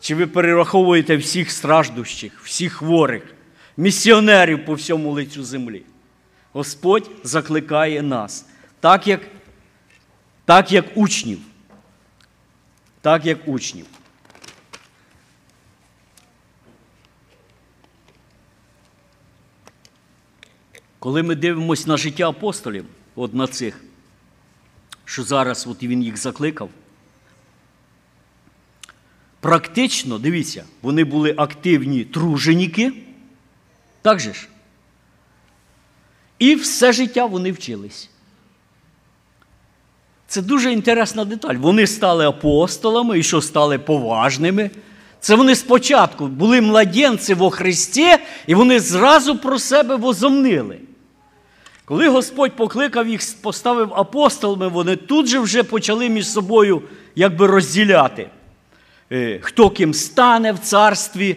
Чи 0.00 0.14
ви 0.14 0.26
перераховуєте 0.26 1.16
всіх 1.16 1.50
страждущих, 1.50 2.40
всіх 2.44 2.72
хворих, 2.72 3.34
місіонерів 3.76 4.64
по 4.64 4.74
всьому 4.74 5.12
лицю 5.12 5.44
землі? 5.44 5.82
Господь 6.52 7.10
закликає 7.22 8.02
нас, 8.02 8.46
так 8.80 9.06
як, 9.06 9.20
так 10.44 10.72
як 10.72 10.84
учнів. 10.94 11.38
Так 13.00 13.26
як 13.26 13.48
учнів. 13.48 13.86
Коли 21.00 21.22
ми 21.22 21.34
дивимося 21.34 21.88
на 21.88 21.96
життя 21.96 22.28
апостолів, 22.28 22.84
от 23.14 23.34
на 23.34 23.46
цих, 23.46 23.80
що 25.04 25.22
зараз 25.22 25.66
от 25.66 25.82
він 25.82 26.02
їх 26.02 26.16
закликав, 26.16 26.70
практично, 29.40 30.18
дивіться, 30.18 30.64
вони 30.82 31.04
були 31.04 31.34
активні 31.36 32.04
труженіки, 32.04 32.92
так 34.02 34.20
же 34.20 34.34
ж? 34.34 34.48
І 36.38 36.54
все 36.54 36.92
життя 36.92 37.26
вони 37.26 37.52
вчились. 37.52 38.10
Це 40.26 40.42
дуже 40.42 40.72
інтересна 40.72 41.24
деталь. 41.24 41.54
Вони 41.54 41.86
стали 41.86 42.26
апостолами 42.26 43.18
і 43.18 43.22
що 43.22 43.42
стали 43.42 43.78
поважними. 43.78 44.70
Це 45.20 45.34
вони 45.34 45.54
спочатку 45.54 46.26
були 46.26 46.60
младенці 46.60 47.34
во 47.34 47.50
Христі, 47.50 48.16
і 48.46 48.54
вони 48.54 48.80
зразу 48.80 49.38
про 49.38 49.58
себе 49.58 49.96
возомнили. 49.96 50.80
Коли 51.90 52.08
Господь 52.08 52.56
покликав 52.56 53.08
їх, 53.08 53.20
поставив 53.42 53.94
апостолами, 53.94 54.68
вони 54.68 54.96
тут 54.96 55.26
же 55.26 55.38
вже 55.38 55.62
почали 55.62 56.08
між 56.08 56.28
собою 56.28 56.82
якби 57.14 57.46
розділяти, 57.46 58.28
е, 59.12 59.38
хто 59.42 59.70
ким 59.70 59.94
стане 59.94 60.52
в 60.52 60.58
царстві. 60.58 61.36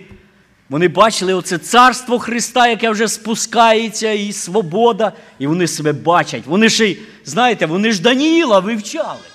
Вони 0.69 0.87
бачили 0.87 1.33
оце 1.33 1.57
царство 1.57 2.19
Христа, 2.19 2.67
яке 2.67 2.89
вже 2.89 3.07
спускається, 3.07 4.11
і 4.11 4.33
свобода, 4.33 5.11
і 5.39 5.47
вони 5.47 5.67
себе 5.67 5.93
бачать. 5.93 6.43
Вони 6.45 6.69
ж, 6.69 6.95
знаєте, 7.25 7.65
вони 7.65 7.91
ж 7.91 8.01
Даніїла 8.01 8.59
вивчали. 8.59 9.27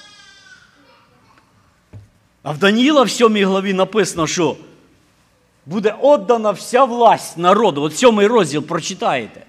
А 2.43 2.51
в 2.51 2.59
Даніїла 2.59 3.03
в 3.03 3.11
сьомій 3.11 3.45
главі 3.45 3.73
написано, 3.73 4.27
що 4.27 4.57
буде 5.67 5.95
віддана 6.03 6.51
вся 6.51 6.85
власть 6.85 7.39
народу. 7.39 7.83
От 7.83 7.97
сьомий 7.97 8.27
розділ 8.27 8.63
прочитаєте. 8.63 9.43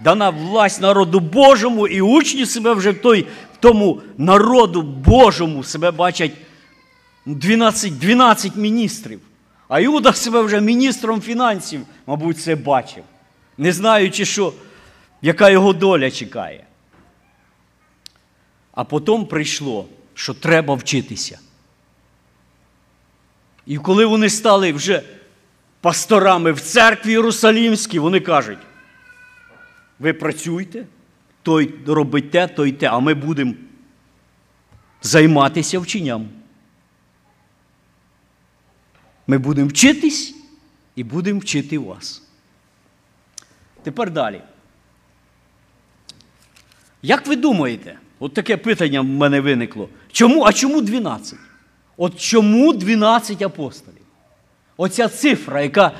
Дана 0.00 0.30
власть 0.30 0.80
народу 0.80 1.20
Божому, 1.20 1.88
і 1.88 2.00
учні 2.00 2.46
себе 2.46 2.74
вже 2.74 2.90
в 2.90 3.00
той, 3.02 3.26
тому 3.60 4.02
народу 4.16 4.82
Божому 4.82 5.64
себе 5.64 5.90
бачать 5.90 6.32
12 7.26 7.98
12 7.98 8.56
міністрів. 8.56 9.20
А 9.68 9.80
Іуда 9.80 10.12
себе 10.12 10.40
вже 10.40 10.60
міністром 10.60 11.20
фінансів, 11.20 11.80
мабуть, 12.06 12.40
це 12.40 12.56
бачив, 12.56 13.04
не 13.58 13.72
знаючи, 13.72 14.24
що, 14.24 14.52
яка 15.22 15.50
його 15.50 15.72
доля 15.72 16.10
чекає. 16.10 16.64
А 18.72 18.84
потім 18.84 19.26
прийшло, 19.26 19.86
що 20.14 20.34
треба 20.34 20.74
вчитися. 20.74 21.38
І 23.66 23.78
коли 23.78 24.04
вони 24.06 24.30
стали 24.30 24.72
вже 24.72 25.02
пасторами 25.80 26.52
в 26.52 26.60
церкві 26.60 27.12
Єрусалімській, 27.12 27.98
вони 27.98 28.20
кажуть, 28.20 28.58
ви 29.98 30.12
працюйте, 30.12 30.86
той 31.42 31.74
робить 31.86 32.30
те, 32.30 32.46
той 32.46 32.72
те, 32.72 32.86
а 32.86 32.98
ми 32.98 33.14
будемо 33.14 33.54
займатися 35.02 35.78
вченням. 35.78 36.28
Ми 39.26 39.38
будемо 39.38 39.68
вчитись 39.68 40.34
і 40.96 41.04
будемо 41.04 41.40
вчити 41.40 41.78
вас. 41.78 42.22
Тепер 43.82 44.10
далі. 44.10 44.42
Як 47.02 47.26
ви 47.26 47.36
думаєте, 47.36 47.98
от 48.18 48.34
таке 48.34 48.56
питання 48.56 49.00
в 49.00 49.04
мене 49.04 49.40
виникло. 49.40 49.88
Чому, 50.12 50.44
А 50.44 50.52
чому 50.52 50.80
12? 50.80 51.38
От 51.96 52.20
чому 52.20 52.72
12 52.72 53.42
апостолів? 53.42 54.02
Оця 54.76 55.08
цифра, 55.08 55.62
яка 55.62 55.92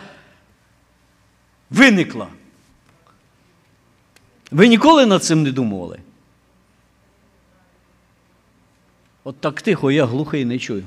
виникла. 1.70 2.28
Ви 4.50 4.68
ніколи 4.68 5.06
над 5.06 5.24
цим 5.24 5.42
не 5.42 5.52
думали? 5.52 5.98
От 9.24 9.40
так 9.40 9.62
тихо, 9.62 9.90
я 9.90 10.06
глухий 10.06 10.44
не 10.44 10.58
чую. 10.58 10.84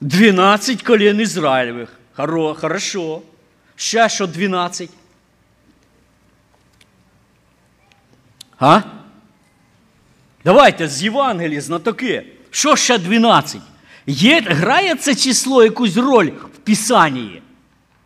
12 0.00 0.82
колін 0.82 1.20
Ізраїльових. 1.20 1.98
Хоро, 2.12 2.54
хорошо. 2.54 3.22
Ще 3.76 4.08
що 4.08 4.26
12? 4.26 4.90
А? 8.58 8.80
Давайте 10.44 10.88
з 10.88 11.02
Євангелії, 11.02 11.60
знатоки. 11.60 12.26
Що 12.50 12.76
ще 12.76 12.98
12? 12.98 13.60
Є, 14.06 14.40
Грає 14.40 14.94
це 14.94 15.14
число 15.14 15.64
якусь 15.64 15.96
роль 15.96 16.26
в 16.26 16.58
Писанні? 16.58 17.42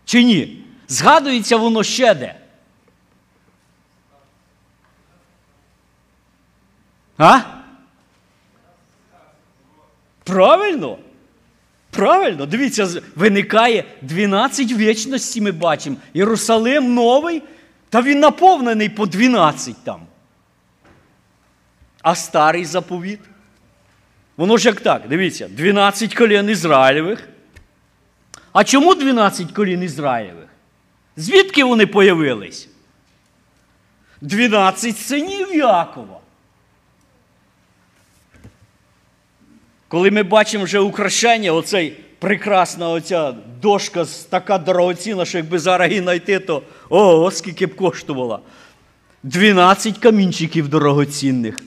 Чи 0.04 0.24
ні? 0.24 0.64
Згадується 0.88 1.56
воно 1.56 1.82
ще 1.82 2.14
де? 2.14 2.39
А? 7.20 7.40
Правильно? 10.24 10.98
Правильно, 11.90 12.46
дивіться, 12.46 13.02
виникає 13.16 13.84
12 14.02 14.72
вічності, 14.72 15.40
ми 15.40 15.52
бачимо. 15.52 15.96
Єрусалим 16.14 16.94
новий, 16.94 17.42
та 17.88 18.02
він 18.02 18.20
наповнений 18.20 18.88
по 18.88 19.06
12 19.06 19.84
там. 19.84 20.00
А 22.02 22.14
старий 22.14 22.64
заповіт? 22.64 23.20
Воно 24.36 24.56
ж 24.56 24.68
як 24.68 24.80
так, 24.80 25.02
дивіться, 25.08 25.48
12 25.48 26.14
колін 26.14 26.50
Ізраїлевих. 26.50 27.28
А 28.52 28.64
чому 28.64 28.94
12 28.94 29.52
колін 29.52 29.82
Ізраїлевих? 29.82 30.48
Звідки 31.16 31.64
вони 31.64 31.86
появились? 31.86 32.68
12 34.20 34.98
синів 34.98 35.54
Якова. 35.54 36.19
Коли 39.90 40.10
ми 40.10 40.22
бачимо 40.22 40.64
вже 40.64 40.78
украшення, 40.78 41.52
оцей 41.52 41.96
прекрасна 42.18 42.88
оця 42.88 43.34
дошка 43.62 44.06
така 44.28 44.58
дорогоцінна, 44.58 45.24
що 45.24 45.38
якби 45.38 45.58
зараз 45.58 45.88
її 45.88 46.02
знайти, 46.02 46.38
то 46.38 46.62
о, 46.88 47.30
скільки 47.30 47.66
б 47.66 47.76
коштувала. 47.76 48.40
12 49.22 49.98
камінчиків 49.98 50.68
дорогоцінних. 50.68 51.60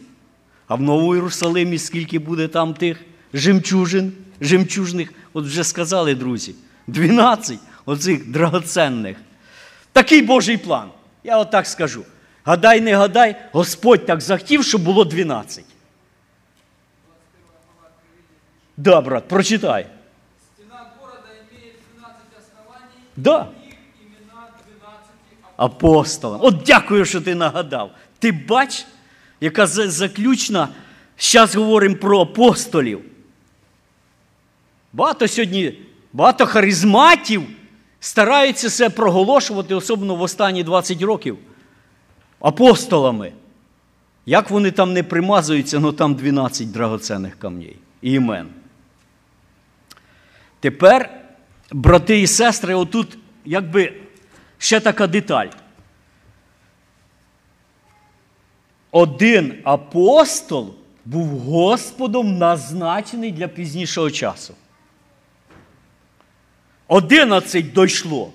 А 0.67 0.75
в 0.75 0.81
Новому 0.81 1.15
Єрусалимі 1.15 1.77
скільки 1.77 2.19
буде 2.19 2.47
там 2.47 2.73
тих 2.73 3.01
жемчужин, 3.33 4.11
жемчужних, 4.41 5.13
от 5.33 5.45
вже 5.45 5.63
сказали, 5.63 6.15
друзі, 6.15 6.55
12 6.87 7.59
оцих 7.85 8.31
драгоценних. 8.31 9.17
Такий 9.91 10.21
Божий 10.21 10.57
план. 10.57 10.89
Я 11.23 11.37
отак 11.37 11.67
скажу. 11.67 12.03
Гадай, 12.43 12.81
не 12.81 12.95
гадай, 12.95 13.35
Господь 13.51 14.05
так 14.05 14.21
захотів, 14.21 14.63
щоб 14.63 14.83
було 14.83 15.05
12. 15.05 15.65
Да, 18.77 19.01
брат, 19.01 19.27
прочитай. 19.27 19.87
Стена 20.55 20.91
города 20.99 21.29
имеет 21.51 21.75
12 21.95 22.21
оснований, 22.39 22.97
Да. 23.15 23.47
их 23.67 23.75
имена 24.01 24.49
12 24.79 25.53
Апостолам. 25.57 26.39
От 26.43 26.55
дякую, 26.65 27.05
що 27.05 27.21
ти 27.21 27.35
нагадав. 27.35 27.91
Ти 28.19 28.31
бач, 28.31 28.85
яка 29.41 29.67
заключна. 29.67 30.69
Зараз 31.19 31.55
говоримо 31.55 31.95
про 31.95 32.21
апостолів. 32.21 33.01
Багато 34.93 35.27
сьогодні, 35.27 35.81
багато 36.13 36.45
харизматів 36.45 37.43
стараються 37.99 38.69
себе 38.69 38.95
проголошувати, 38.95 39.75
особливо 39.75 40.15
в 40.15 40.21
останні 40.21 40.63
20 40.63 41.01
років, 41.01 41.37
апостолами. 42.39 43.31
Як 44.25 44.49
вони 44.49 44.71
там 44.71 44.93
не 44.93 45.03
примазуються, 45.03 45.79
ну 45.79 45.91
там 45.91 46.15
12 46.15 46.71
драгоценних 46.71 47.39
камней 47.39 47.75
імен. 48.01 48.47
Тепер, 50.63 51.09
брати 51.71 52.21
і 52.21 52.27
сестри, 52.27 52.73
отут 52.73 53.17
якби 53.45 53.93
ще 54.57 54.79
така 54.79 55.07
деталь. 55.07 55.47
Один 58.91 59.61
апостол 59.63 60.75
був 61.05 61.27
Господом 61.27 62.37
назначений 62.37 63.31
для 63.31 63.47
пізнішого 63.47 64.11
часу. 64.11 64.53
Одинадцять 66.87 67.73
дійшло 67.73 68.31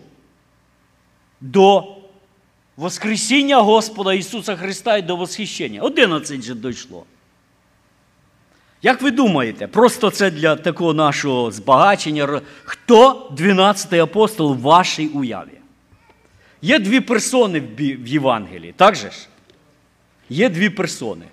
до 1.41 1.97
Воскресіння 2.77 3.61
Господа 3.61 4.15
Ісуса 4.15 4.57
Христа 4.57 4.97
і 4.97 5.03
до 5.03 5.17
восхищення. 5.17 5.81
Одинадцять 5.81 6.43
же 6.43 6.55
дійшло. 6.55 7.05
Як 8.83 9.03
ви 9.03 9.11
думаєте, 9.11 9.67
просто 9.67 10.11
це 10.11 10.31
для 10.31 10.57
такого 10.57 10.95
нашого 10.95 11.51
збагачення, 11.51 12.41
хто 12.65 13.31
12-й 13.37 13.99
апостол 13.99 14.55
в 14.55 14.61
вашій 14.61 15.07
уяві? 15.07 15.59
Є 16.63 16.79
дві 16.79 17.01
персони 17.01 17.61
в 17.61 18.07
Євангелії, 18.07 18.73
так 18.77 18.95
же 18.95 19.11
ж? 19.11 19.29
Є 20.29 20.49
дві 20.49 20.71
персони. 20.71 21.25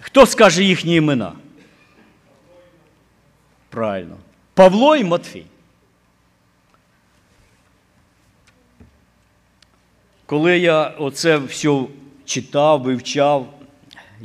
Хто 0.00 0.26
скаже 0.26 0.64
їхні 0.64 0.96
імена? 0.96 1.32
Правильно. 3.70 4.16
Павло 4.54 4.96
і 4.96 5.04
Матфій. 5.04 5.46
коли 10.26 10.58
я 10.58 10.82
оце 10.98 11.38
все 11.38 11.84
читав, 12.24 12.82
вивчав, 12.82 13.54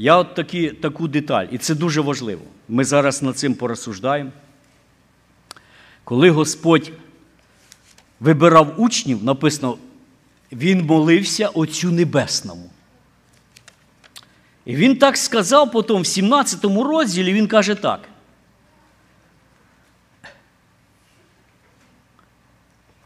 я 0.01 0.17
от 0.17 0.35
такі, 0.35 0.69
таку 0.69 1.07
деталь, 1.07 1.45
і 1.51 1.57
це 1.57 1.75
дуже 1.75 2.01
важливо. 2.01 2.41
Ми 2.69 2.83
зараз 2.83 3.21
над 3.21 3.37
цим 3.37 3.55
порозсуждаємо. 3.55 4.31
Коли 6.03 6.29
Господь 6.29 6.91
вибирав 8.19 8.81
учнів, 8.81 9.23
написано, 9.23 9.77
Він 10.51 10.85
молився 10.85 11.47
Отцю 11.47 11.91
Небесному. 11.91 12.69
І 14.65 14.75
він 14.75 14.97
так 14.97 15.17
сказав 15.17 15.71
потім 15.71 16.01
в 16.01 16.07
17 16.07 16.65
розділі, 16.65 17.33
він 17.33 17.47
каже 17.47 17.75
так. 17.75 18.09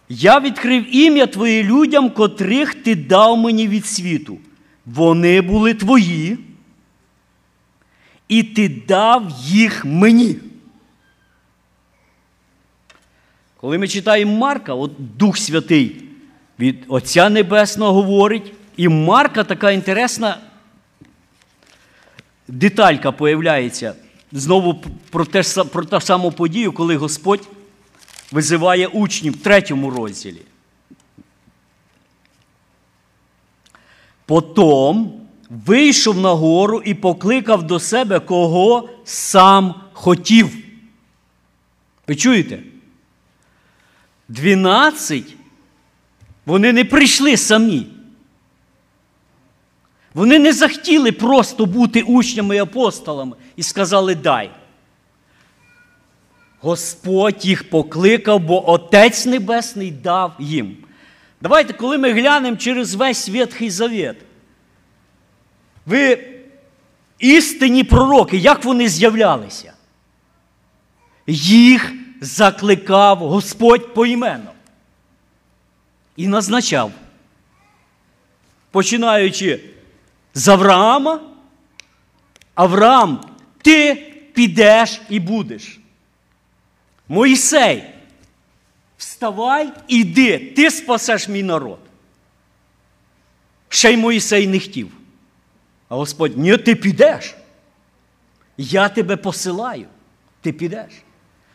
Я 0.09 0.39
відкрив 0.39 0.95
ім'я 0.95 1.27
Твоє 1.27 1.63
людям, 1.63 2.09
котрих 2.09 2.73
ти 2.73 2.95
дав 2.95 3.37
мені 3.37 3.67
від 3.67 3.85
світу. 3.85 4.37
Вони 4.85 5.41
були 5.41 5.73
твої, 5.73 6.44
і 8.28 8.43
ти 8.43 8.69
дав 8.69 9.32
їх 9.39 9.86
мені. 9.86 10.36
Коли 13.57 13.78
ми 13.78 13.88
читаємо 13.88 14.38
Марка, 14.38 14.73
от 14.73 14.91
Дух 15.17 15.38
Святий 15.38 16.03
від 16.59 16.86
Отця 16.88 17.30
Небесного 17.30 17.93
говорить, 17.93 18.53
і 18.78 18.88
Марка 18.88 19.43
така 19.43 19.71
інтересна 19.71 20.38
деталька 22.47 23.11
появляється 23.11 23.95
знову 24.32 24.84
про, 25.09 25.26
те, 25.26 25.63
про 25.63 25.86
ту 25.86 26.01
саму 26.01 26.32
подію, 26.32 26.73
коли 26.73 26.95
Господь 26.95 27.47
визиває 28.32 28.88
учнів 28.88 29.34
в 29.34 29.43
третьому 29.43 29.89
розділі. 29.89 30.41
Потом 34.26 35.24
вийшов 35.49 36.17
на 36.17 36.31
гору 36.31 36.81
і 36.85 36.93
покликав 36.93 37.63
до 37.63 37.79
себе, 37.79 38.19
кого 38.19 38.89
сам 39.03 39.75
хотів. 39.93 40.57
Ви 42.07 42.15
чуєте? 42.15 42.59
Дванадцять 44.27 45.35
вони 46.45 46.73
не 46.73 46.85
прийшли 46.85 47.37
самі. 47.37 47.87
Вони 50.13 50.39
не 50.39 50.53
захотіли 50.53 51.11
просто 51.11 51.65
бути 51.65 52.01
учнями 52.01 52.55
і 52.55 52.59
апостолами 52.59 53.35
і 53.55 53.63
сказали 53.63 54.15
дай. 54.15 54.51
Господь 56.59 57.45
їх 57.45 57.69
покликав, 57.69 58.39
бо 58.39 58.71
Отець 58.71 59.25
Небесний 59.25 59.91
дав 59.91 60.35
їм. 60.39 60.77
Давайте, 61.41 61.73
коли 61.73 61.97
ми 61.97 62.11
глянемо 62.11 62.57
через 62.57 62.95
весь 62.95 63.29
Ветхий 63.29 63.69
Завет, 63.69 64.17
ви 65.86 66.27
істинні 67.19 67.83
пророки, 67.83 68.38
як 68.38 68.63
вони 68.63 68.89
з'являлися? 68.89 69.73
Їх 71.27 71.93
закликав 72.21 73.17
Господь 73.17 73.93
поіменно 73.93 74.51
і 76.15 76.27
назначав, 76.27 76.91
починаючи 78.71 79.59
з 80.33 80.47
Авраама, 80.47 81.21
Авраам, 82.55 83.29
ти 83.61 83.95
підеш 84.33 85.01
і 85.09 85.19
будеш. 85.19 85.79
Моїсей, 87.07 87.83
вставай, 88.97 89.69
іди, 89.88 90.39
ти 90.39 90.71
спасеш 90.71 91.27
мій 91.27 91.43
народ. 91.43 91.79
Ще 93.69 93.93
й 93.93 93.97
Моїсей 93.97 94.47
не 94.47 94.59
хотів. 94.59 94.91
А 95.89 95.95
Господь, 95.95 96.38
ні, 96.38 96.57
ти 96.57 96.75
підеш. 96.75 97.36
Я 98.57 98.89
тебе 98.89 99.17
посилаю, 99.17 99.86
ти 100.41 100.53
підеш. 100.53 100.91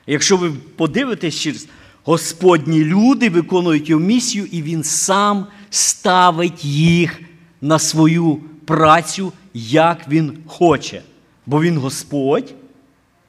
Якщо 0.06 0.36
ви 0.36 0.50
подивитесь 0.76 1.34
через 1.34 1.68
Господні 2.04 2.84
люди 2.84 3.30
виконують 3.30 3.88
його 3.88 4.02
місію, 4.02 4.44
і 4.44 4.62
Він 4.62 4.84
сам 4.84 5.46
ставить 5.70 6.64
їх 6.64 7.20
на 7.60 7.78
свою 7.78 8.36
працю, 8.64 9.32
як 9.54 10.08
Він 10.08 10.38
хоче. 10.46 11.02
Бо 11.46 11.62
Він 11.62 11.78
Господь, 11.78 12.54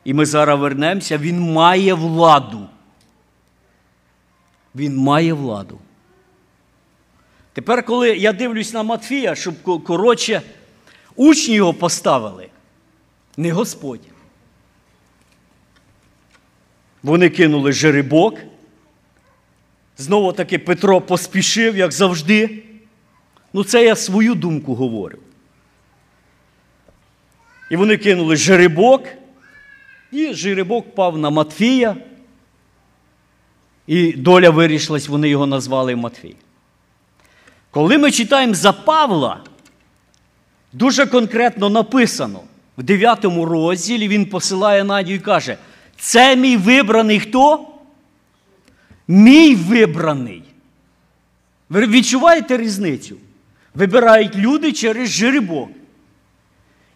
і 0.03 0.13
ми 0.13 0.25
зараз 0.25 0.59
вернемося, 0.59 1.17
Він 1.17 1.39
має 1.53 1.93
владу. 1.93 2.67
Він 4.75 4.97
має 4.97 5.33
владу. 5.33 5.79
Тепер, 7.53 7.85
коли 7.85 8.17
я 8.17 8.33
дивлюсь 8.33 8.73
на 8.73 8.83
Матфія, 8.83 9.35
щоб 9.35 9.83
коротше, 9.83 10.41
учні 11.15 11.55
його 11.55 11.73
поставили, 11.73 12.49
не 13.37 13.51
Господь. 13.51 14.01
Вони 17.03 17.29
кинули 17.29 17.71
жеребок. 17.71 18.37
Знову 19.97 20.33
таки 20.33 20.59
Петро 20.59 21.01
поспішив, 21.01 21.77
як 21.77 21.91
завжди. 21.91 22.63
Ну, 23.53 23.63
це 23.63 23.85
я 23.85 23.95
свою 23.95 24.35
думку 24.35 24.75
говорю. 24.75 25.17
І 27.69 27.75
вони 27.75 27.97
кинули 27.97 28.35
жеребок, 28.35 29.03
і 30.11 30.33
жеребок 30.33 30.95
пав 30.95 31.17
на 31.17 31.29
Матфія. 31.29 31.95
І 33.87 34.13
доля 34.13 34.49
вирішилась, 34.49 35.07
вони 35.07 35.29
його 35.29 35.45
назвали 35.45 35.95
Матфій. 35.95 36.35
Коли 37.71 37.97
ми 37.97 38.11
читаємо 38.11 38.53
за 38.53 38.73
Павла, 38.73 39.43
дуже 40.73 41.05
конкретно 41.05 41.69
написано 41.69 42.39
в 42.77 42.83
9 42.83 43.25
розділі 43.25 44.07
він 44.07 44.25
посилає 44.25 44.83
Надію 44.83 45.17
і 45.17 45.19
каже: 45.19 45.57
це 45.97 46.35
мій 46.35 46.57
вибраний 46.57 47.19
хто? 47.19 47.67
Мій 49.07 49.55
вибраний. 49.55 50.43
Ви 51.69 51.87
відчуваєте 51.87 52.57
різницю? 52.57 53.15
Вибирають 53.73 54.35
люди 54.35 54.71
через 54.71 55.09
жеребок. 55.09 55.69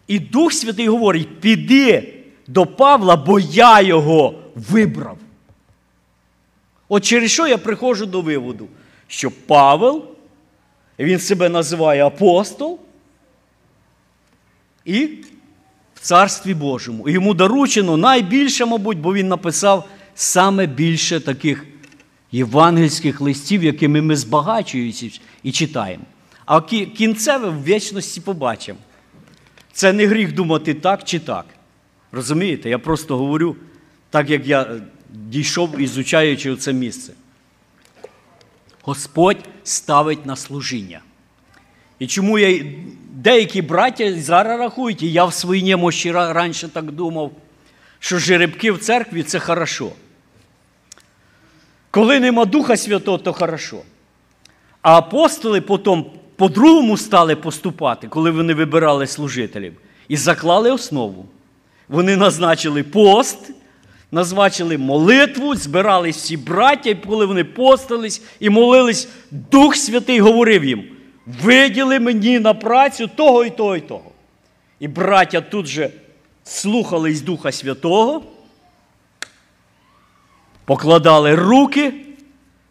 І 0.06 0.18
Дух 0.18 0.52
Святий 0.52 0.88
говорить: 0.88 1.40
піди 1.40 2.14
до 2.46 2.66
Павла, 2.66 3.16
бо 3.16 3.40
я 3.40 3.80
його 3.80 4.34
вибрав. 4.54 5.18
От 6.88 7.04
через 7.04 7.30
що 7.30 7.46
я 7.46 7.58
приходжу 7.58 8.04
до 8.04 8.20
виводу, 8.20 8.68
що 9.06 9.30
Павел, 9.46 10.04
він 10.98 11.18
себе 11.18 11.48
називає 11.48 12.06
апостол, 12.06 12.80
і 14.86 15.06
в 15.94 16.00
Царстві 16.00 16.54
Божому. 16.54 17.08
Йому 17.08 17.34
доручено 17.34 17.96
найбільше, 17.96 18.66
мабуть, 18.66 18.98
бо 18.98 19.14
він 19.14 19.28
написав 19.28 19.88
саме 20.14 20.66
більше 20.66 21.20
таких 21.20 21.66
євангельських 22.32 23.20
листів, 23.20 23.64
якими 23.64 24.02
ми 24.02 24.16
збагачуємося 24.16 25.10
і 25.42 25.52
читаємо. 25.52 26.04
А 26.46 26.60
кінцеве 26.96 27.48
в 27.48 27.64
вічності 27.64 28.20
побачимо. 28.20 28.78
Це 29.72 29.92
не 29.92 30.06
гріх 30.06 30.34
думати 30.34 30.74
так 30.74 31.04
чи 31.04 31.18
так. 31.18 31.46
Розумієте? 32.12 32.70
Я 32.70 32.78
просто 32.78 33.16
говорю 33.16 33.56
так, 34.10 34.30
як 34.30 34.46
я 34.46 34.62
е, 34.62 34.80
дійшов, 35.10 35.80
ізучаючи 35.80 36.56
це 36.56 36.72
місце. 36.72 37.12
Господь 38.82 39.48
ставить 39.64 40.26
на 40.26 40.36
служіння. 40.36 41.00
І 41.98 42.06
чому 42.06 42.38
я, 42.38 42.64
деякі 43.12 43.62
браття 43.62 44.14
зараз 44.20 44.58
рахують, 44.60 45.02
і 45.02 45.12
я 45.12 45.24
в 45.24 45.34
своїй 45.34 45.62
немощі 45.62 46.12
ра- 46.12 46.32
раніше 46.32 46.68
так 46.68 46.92
думав, 46.92 47.32
що 47.98 48.18
жеребки 48.18 48.72
в 48.72 48.78
церкві 48.78 49.22
це 49.22 49.38
хорошо. 49.38 49.92
Коли 51.90 52.20
нема 52.20 52.44
Духа 52.44 52.76
Святого, 52.76 53.18
то 53.18 53.32
хорошо. 53.32 53.82
А 54.82 54.98
апостоли 54.98 55.60
потім 55.60 56.04
по-другому 56.36 56.96
стали 56.96 57.36
поступати, 57.36 58.08
коли 58.08 58.30
вони 58.30 58.54
вибирали 58.54 59.06
служителів, 59.06 59.72
і 60.08 60.16
заклали 60.16 60.70
основу. 60.70 61.26
Вони 61.88 62.16
назначили 62.16 62.82
пост, 62.82 63.38
назначили 64.12 64.78
молитву, 64.78 65.54
збирались 65.54 66.16
всі 66.16 66.36
браття, 66.36 66.90
і 66.90 66.94
коли 66.94 67.26
вони 67.26 67.44
постились 67.44 68.22
і 68.40 68.50
молились, 68.50 69.08
Дух 69.30 69.76
Святий 69.76 70.20
говорив 70.20 70.64
їм: 70.64 70.84
виділи 71.26 72.00
мені 72.00 72.38
на 72.38 72.54
працю 72.54 73.08
того 73.08 73.44
і 73.44 73.50
того 73.50 73.76
і 73.76 73.80
того. 73.80 74.10
І 74.80 74.88
браття 74.88 75.40
тут 75.40 75.66
же 75.66 75.90
слухались 76.44 77.20
Духа 77.20 77.52
Святого, 77.52 78.22
покладали 80.64 81.34
руки, 81.34 81.92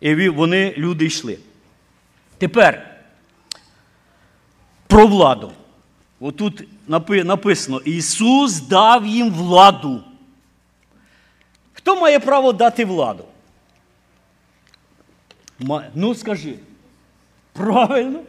і 0.01 0.29
вони, 0.29 0.73
люди 0.77 1.05
йшли. 1.05 1.39
Тепер 2.37 2.95
про 4.87 5.07
владу. 5.07 5.51
Отут 6.19 6.63
написано: 6.87 7.79
Ісус 7.79 8.61
дав 8.61 9.05
їм 9.05 9.31
владу. 9.31 10.03
Хто 11.73 11.95
має 11.95 12.19
право 12.19 12.53
дати 12.53 12.85
владу? 12.85 13.25
Ну, 15.95 16.15
скажи. 16.15 16.55
Правильно, 17.53 18.19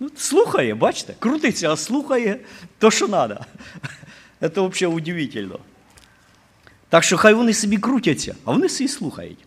Ну, 0.00 0.10
слухає, 0.16 0.74
бачите, 0.74 1.14
крутиться, 1.18 1.72
а 1.72 1.76
слухає 1.76 2.40
то, 2.78 2.90
що 2.90 3.08
треба. 3.08 3.46
Це 4.40 4.48
взагалі 4.48 4.96
удивительно. 4.96 5.58
Так 6.88 7.04
що 7.04 7.16
хай 7.16 7.34
вони 7.34 7.54
собі 7.54 7.76
крутяться, 7.76 8.34
а 8.44 8.52
вони 8.52 8.68
собі 8.68 8.88
слухають. 8.88 9.38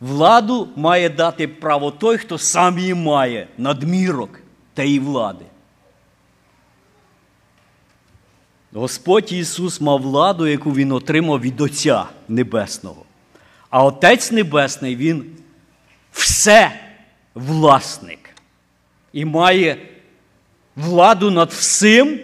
Владу 0.00 0.68
має 0.76 1.08
дати 1.08 1.48
право 1.48 1.90
той, 1.90 2.18
хто 2.18 2.38
сам 2.38 2.78
її 2.78 2.94
має, 2.94 3.48
надмірок 3.58 4.40
тієї 4.74 4.98
влади. 4.98 5.44
Господь 8.72 9.32
Ісус 9.32 9.80
мав 9.80 10.00
владу, 10.00 10.46
яку 10.46 10.72
Він 10.72 10.92
отримав 10.92 11.40
від 11.40 11.60
Отця 11.60 12.06
Небесного. 12.28 13.04
А 13.70 13.84
Отець 13.84 14.32
Небесний, 14.32 14.96
Він 14.96 15.36
все 16.12 16.80
власник 17.34 18.25
і 19.16 19.24
має 19.24 19.76
владу 20.76 21.30
над 21.30 21.50
всім, 21.50 22.20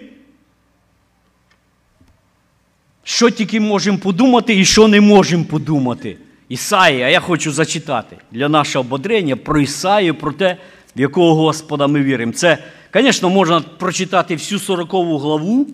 що 3.04 3.30
тільки 3.30 3.60
можемо 3.60 3.98
подумати 3.98 4.60
і 4.60 4.64
що 4.64 4.88
не 4.88 5.00
можемо 5.00 5.44
подумати. 5.44 6.18
Ісаї, 6.48 7.02
а 7.02 7.08
я 7.08 7.20
хочу 7.20 7.52
зачитати 7.52 8.16
для 8.32 8.48
нашого 8.48 8.84
ободрення 8.84 9.36
про 9.36 9.60
Ісаїю, 9.60 10.14
про 10.14 10.32
те, 10.32 10.56
в 10.96 11.00
якого 11.00 11.34
Господа 11.34 11.86
ми 11.86 12.02
віримо. 12.02 12.32
Це, 12.32 12.58
звісно, 12.94 13.30
можна 13.30 13.60
прочитати 13.60 14.34
всю 14.34 14.58
40 14.58 14.90
главу 14.92 15.66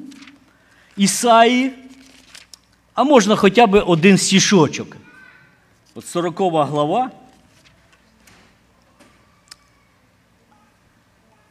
Ісаї, 0.97 1.71
а 2.95 3.05
можна 3.05 3.37
хоча 3.37 3.67
б 3.67 3.81
один 3.87 4.19
стішочок. 4.19 4.97
От 5.95 6.07
40 6.07 6.39
глава. 6.41 7.11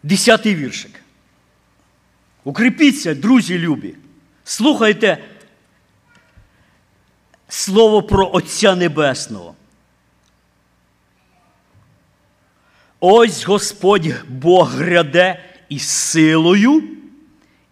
10 0.08 0.46
віршик. 0.46 1.04
Укріпіться, 2.44 3.16
друзі 3.16 3.60
любі. 3.60 3.96
Слухайте 4.44 5.18
слово 7.48 8.04
про 8.04 8.30
Отця 8.34 8.76
Небесного. 8.76 9.56
Ось 13.00 13.46
Господь 13.46 14.08
Бог 14.30 14.70
гряде 14.70 15.44
із 15.70 15.88
силою, 15.88 16.84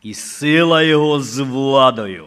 і 0.04 0.14
сила 0.14 0.84
Його 0.84 1.22
з 1.22 1.40
владою. 1.40 2.26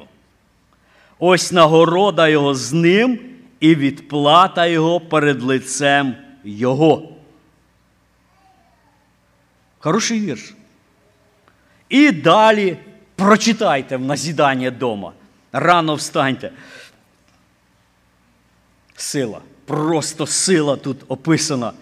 Ось 1.19 1.53
нагорода 1.53 2.29
Його 2.29 2.55
з 2.55 2.73
ним, 2.73 3.21
і 3.61 3.75
відплата 3.75 4.67
Його 4.67 5.01
перед 5.01 5.43
лицем 5.43 6.17
Його. 6.45 7.18
Хороший 9.79 10.21
вірш. 10.21 10.55
І 11.89 12.13
далі 12.13 12.77
прочитайте 13.17 13.97
в 13.97 14.01
назідання 14.01 14.71
дома. 14.71 15.13
Рано 15.53 15.95
встаньте. 15.95 16.51
Сила. 18.97 19.41
Просто 19.67 20.27
сила 20.27 20.77
тут 20.77 20.97
описана. 21.09 21.73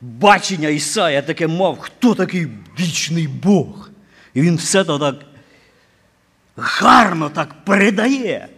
Бачення 0.00 0.68
Ісая 0.68 1.22
таке 1.22 1.46
мав, 1.46 1.78
хто 1.78 2.14
такий 2.14 2.48
вічний 2.80 3.28
Бог. 3.28 3.90
І 4.34 4.40
він 4.40 4.56
все 4.56 4.84
то 4.84 4.98
так 4.98 5.14
гарно 6.56 7.30
так 7.30 7.64
передає. 7.64 8.48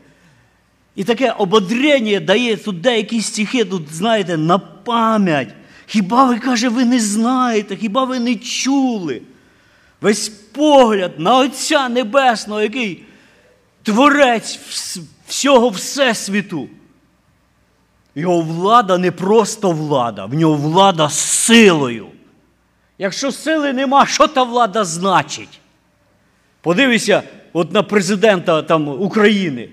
І 0.97 1.05
таке 1.05 1.31
ободрення 1.31 2.21
дає 2.21 2.57
тут 2.57 2.81
деякі 2.81 3.21
стихи, 3.21 3.65
тут, 3.65 3.93
знаєте, 3.93 4.37
на 4.37 4.59
пам'ять. 4.59 5.55
Хіба 5.91 6.25
ви, 6.25 6.39
каже, 6.39 6.69
ви 6.69 6.85
не 6.85 7.01
знаєте, 7.01 7.77
хіба 7.77 8.05
ви 8.05 8.19
не 8.19 8.35
чули? 8.35 9.23
Весь 10.01 10.29
погляд 10.29 11.13
на 11.19 11.37
Отця 11.37 11.89
Небесного, 11.89 12.63
який 12.63 13.03
творець 13.83 14.59
всього 15.27 15.69
Всесвіту. 15.69 16.69
Його 18.15 18.41
влада 18.41 18.99
не 18.99 19.11
просто 19.11 19.71
влада, 19.71 20.25
в 20.27 20.35
нього 20.35 20.55
влада 20.55 21.09
з 21.09 21.19
силою. 21.19 22.07
Якщо 22.99 23.33
сили 23.33 23.73
нема, 23.73 24.07
що 24.07 24.27
та 24.27 24.43
влада 24.43 24.85
значить? 24.85 25.61
Подивися 26.61 27.23
от 27.53 27.73
на 27.73 27.83
президента 27.83 28.63
там, 28.63 28.89
України. 28.89 29.69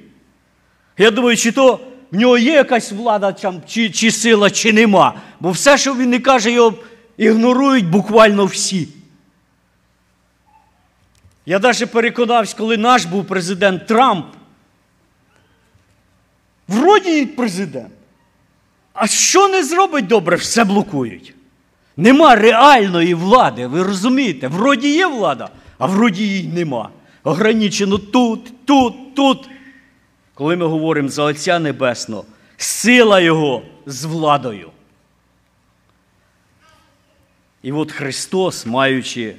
Я 0.98 1.12
думаю, 1.12 1.38
чи 1.38 1.52
то 1.52 1.80
в 2.12 2.16
нього 2.16 2.38
є 2.38 2.54
якась 2.54 2.92
влада, 2.92 3.36
чи, 3.68 3.90
чи 3.90 4.12
сила, 4.12 4.50
чи 4.50 4.74
нема. 4.74 5.14
Бо 5.40 5.52
все, 5.52 5.78
що 5.78 5.96
він 5.96 6.10
не 6.10 6.20
каже, 6.20 6.52
його 6.52 6.74
ігнорують 7.18 7.90
буквально 7.90 8.46
всі. 8.46 8.88
Я 11.46 11.60
навіть 11.60 11.92
переконався, 11.92 12.56
коли 12.58 12.78
наш 12.78 13.06
був 13.06 13.26
президент 13.26 13.88
Трамп. 13.88 14.26
Вроді 16.68 17.26
президент. 17.26 17.92
А 18.94 19.08
що 19.08 19.48
не 19.48 19.64
зробить 19.64 20.08
добре, 20.08 20.36
все 20.36 20.64
блокують. 20.64 21.34
Нема 21.98 22.36
реальної 22.36 23.14
влади, 23.14 23.68
ви 23.68 23.84
розумієте? 23.84 24.48
Вроді 24.48 24.94
є 24.94 25.08
влада, 25.08 25.50
а 25.78 25.86
вроді 25.86 26.24
її 26.24 26.48
нема. 26.48 26.90
Ограничено 27.24 27.98
тут, 27.98 28.66
тут, 28.66 29.16
тут. 29.16 29.50
Коли 30.38 30.56
ми 30.56 30.66
говоримо 30.66 31.10
за 31.10 31.24
Отця 31.24 31.60
Небесного, 31.60 32.26
сила 32.58 33.20
Його 33.20 33.64
з 33.86 34.04
владою. 34.06 34.72
І 37.64 37.72
от 37.72 37.92
Христос, 37.92 38.66
маючи 38.66 39.36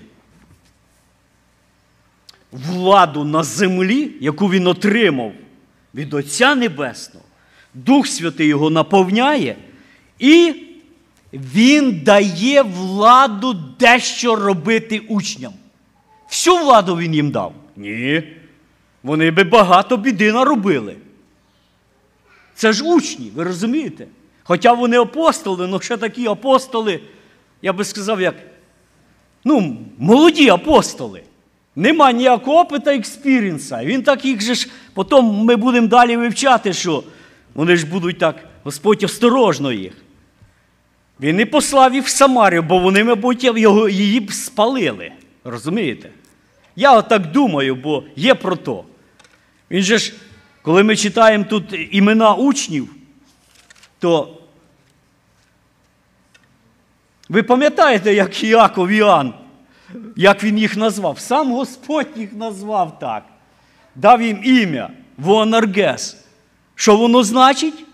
владу 2.52 3.24
на 3.24 3.42
землі, 3.42 4.10
яку 4.20 4.50
Він 4.50 4.66
отримав 4.66 5.32
від 5.94 6.14
Отця 6.14 6.54
Небесного, 6.54 7.26
Дух 7.74 8.06
Святий 8.06 8.46
його 8.46 8.70
наповняє, 8.70 9.56
і 10.18 10.54
Він 11.32 12.00
дає 12.00 12.62
владу 12.62 13.54
дещо 13.78 14.36
робити 14.36 14.98
учням. 14.98 15.52
Всю 16.28 16.56
владу 16.56 16.96
він 16.96 17.14
їм 17.14 17.30
дав? 17.30 17.54
Ні. 17.76 18.37
Вони 19.02 19.30
би 19.30 19.44
багато 19.44 19.96
біди 19.96 20.32
наробили. 20.32 20.96
Це 22.54 22.72
ж 22.72 22.84
учні, 22.84 23.32
ви 23.34 23.44
розумієте? 23.44 24.06
Хоча 24.42 24.72
вони 24.72 24.98
апостоли, 24.98 25.66
але 25.66 25.80
ще 25.80 25.96
такі 25.96 26.26
апостоли, 26.26 27.00
я 27.62 27.72
би 27.72 27.84
сказав, 27.84 28.20
як 28.20 28.34
ну, 29.44 29.76
молоді 29.98 30.48
апостоли. 30.48 31.22
Нема 31.76 32.12
ніякого 32.12 32.60
опита 32.60 32.94
експірінса. 32.94 33.84
Він 33.84 34.02
так 34.02 34.24
їх 34.24 34.42
же 34.42 34.54
ж, 34.54 34.68
потім 34.94 35.24
ми 35.24 35.56
будемо 35.56 35.86
далі 35.86 36.16
вивчати, 36.16 36.72
що 36.72 37.04
вони 37.54 37.76
ж 37.76 37.86
будуть 37.86 38.18
так, 38.18 38.36
Господь 38.64 39.02
осторожно 39.02 39.72
їх. 39.72 39.92
Він 41.20 41.36
не 41.36 41.46
послав 41.46 41.94
їх 41.94 42.04
в 42.04 42.08
Самарію, 42.08 42.62
бо 42.62 42.78
вони, 42.78 43.04
мабуть, 43.04 43.44
його, 43.44 43.88
її 43.88 44.20
б 44.20 44.32
спалили. 44.32 45.12
Розумієте? 45.44 46.10
Я 46.78 46.96
отак 46.96 47.32
думаю, 47.32 47.74
бо 47.74 48.04
є 48.16 48.34
про 48.34 48.56
то. 48.56 48.84
Він 49.70 49.82
же 49.82 49.98
ж, 49.98 50.12
коли 50.62 50.82
ми 50.82 50.96
читаємо 50.96 51.44
тут 51.44 51.64
імена 51.90 52.34
учнів, 52.34 52.94
то 53.98 54.38
ви 57.28 57.42
пам'ятаєте, 57.42 58.14
як 58.14 58.44
Іаков 58.44 58.88
Іоанн, 58.88 59.34
як 60.16 60.44
він 60.44 60.58
їх 60.58 60.76
назвав? 60.76 61.18
Сам 61.18 61.52
Господь 61.52 62.08
їх 62.16 62.32
назвав 62.32 62.98
так. 62.98 63.24
Дав 63.94 64.22
їм 64.22 64.40
ім'я 64.44 64.90
Воанаргес. 65.16 66.24
Що 66.74 66.96
воно 66.96 67.22
значить? 67.22 67.84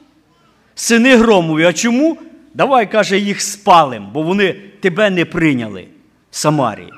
Сини 0.75 1.17
громові. 1.17 1.65
А 1.65 1.73
чому? 1.73 2.19
Давай, 2.55 2.91
каже, 2.91 3.19
їх 3.19 3.41
спалим, 3.41 4.09
бо 4.13 4.23
вони 4.23 4.53
тебе 4.53 5.11
не 5.11 5.25
прийняли 5.25 5.89
Самарії. 6.31 6.93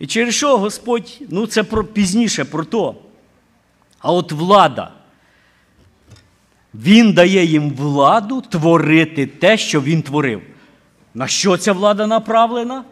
І 0.00 0.06
через 0.06 0.34
що 0.34 0.58
Господь, 0.58 1.18
ну 1.28 1.46
це 1.46 1.62
про, 1.62 1.84
пізніше 1.84 2.44
про 2.44 2.64
то. 2.64 2.94
А 3.98 4.12
от 4.12 4.32
влада. 4.32 4.92
Він 6.74 7.12
дає 7.12 7.44
їм 7.44 7.70
владу 7.70 8.40
творити 8.40 9.26
те, 9.26 9.58
що 9.58 9.80
він 9.80 10.02
творив. 10.02 10.42
На 11.14 11.26
що 11.26 11.56
ця 11.56 11.72
влада 11.72 12.06
направлена? 12.06 12.84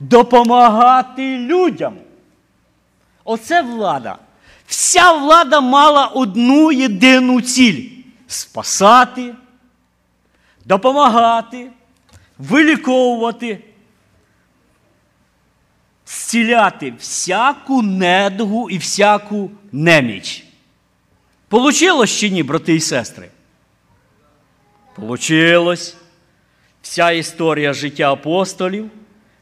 Допомагати 0.00 1.38
людям. 1.38 1.96
Оце 3.24 3.62
влада. 3.62 4.18
Вся 4.66 5.12
влада 5.12 5.60
мала 5.60 6.06
одну 6.06 6.72
єдину 6.72 7.40
ціль 7.40 7.88
спасати, 8.26 9.34
допомагати, 10.64 11.70
виліковувати, 12.38 13.64
зціляти 16.12 16.94
всяку 16.98 17.82
недугу 17.82 18.70
і 18.70 18.78
всяку 18.78 19.50
неміч. 19.72 20.44
Получилось 21.48 22.10
чи 22.10 22.30
ні, 22.30 22.42
брати 22.42 22.74
і 22.74 22.80
сестри? 22.80 23.28
Получилось. 24.94 25.96
вся 26.82 27.10
історія 27.10 27.72
життя 27.72 28.12
апостолів. 28.12 28.90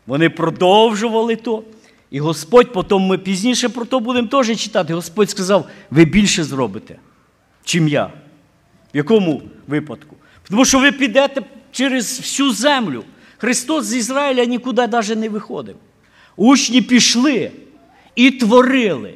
Вони 0.07 0.31
продовжували 0.31 1.37
то. 1.37 1.63
І 2.11 2.21
Господь, 2.21 2.73
потім 2.73 3.01
ми 3.01 3.19
пізніше 3.19 3.69
про 3.69 3.85
то 3.85 4.01
будемо 4.01 4.29
теж 4.29 4.61
читати. 4.61 4.95
Господь 4.95 5.31
сказав, 5.31 5.69
ви 5.91 6.05
більше 6.05 6.45
зробите, 6.45 6.97
чим 7.65 7.89
я. 7.89 8.05
В 8.95 8.97
якому 8.97 9.43
випадку? 9.67 10.17
Тому 10.49 10.65
що 10.65 10.79
ви 10.79 10.93
підете 10.93 11.43
через 11.73 12.19
всю 12.21 12.53
землю. 12.53 13.05
Христос 13.39 13.85
з 13.85 13.95
Ізраїля 13.95 14.45
нікуди 14.45 14.87
навіть 14.87 15.19
не 15.19 15.29
виходив. 15.29 15.77
Учні 16.41 16.83
пішли 16.83 17.51
і 18.17 18.31
творили. 18.31 19.15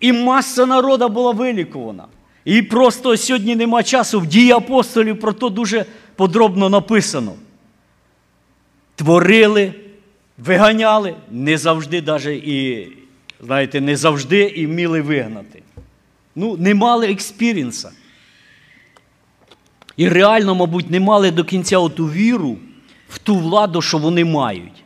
І 0.00 0.12
маса 0.12 0.66
народу 0.66 1.08
була 1.08 1.32
вилікувана. 1.32 2.06
І 2.44 2.62
просто 2.62 3.16
сьогодні 3.16 3.56
нема 3.56 3.82
часу. 3.82 4.20
В 4.20 4.26
дії 4.26 4.50
апостолів 4.50 5.20
про 5.20 5.32
то 5.32 5.48
дуже 5.48 5.84
подробно 6.16 6.68
написано. 6.68 7.34
Творили, 8.94 9.74
виганяли, 10.38 11.14
не 11.30 11.58
завжди 11.58 12.02
навіть 12.02 12.44
і, 12.44 12.88
знаєте, 13.40 13.80
не 13.80 13.96
завжди 13.96 14.40
і 14.40 14.66
вміли 14.66 15.00
вигнати. 15.00 15.62
Ну, 16.34 16.56
не 16.56 16.74
мали 16.74 17.10
експірінса. 17.10 17.92
І 19.96 20.08
реально, 20.08 20.54
мабуть, 20.54 20.90
не 20.90 21.00
мали 21.00 21.30
до 21.30 21.44
кінця 21.44 21.78
оту 21.78 22.06
віру 22.06 22.58
в 23.08 23.18
ту 23.18 23.36
владу, 23.36 23.82
що 23.82 23.98
вони 23.98 24.24
мають. 24.24 24.83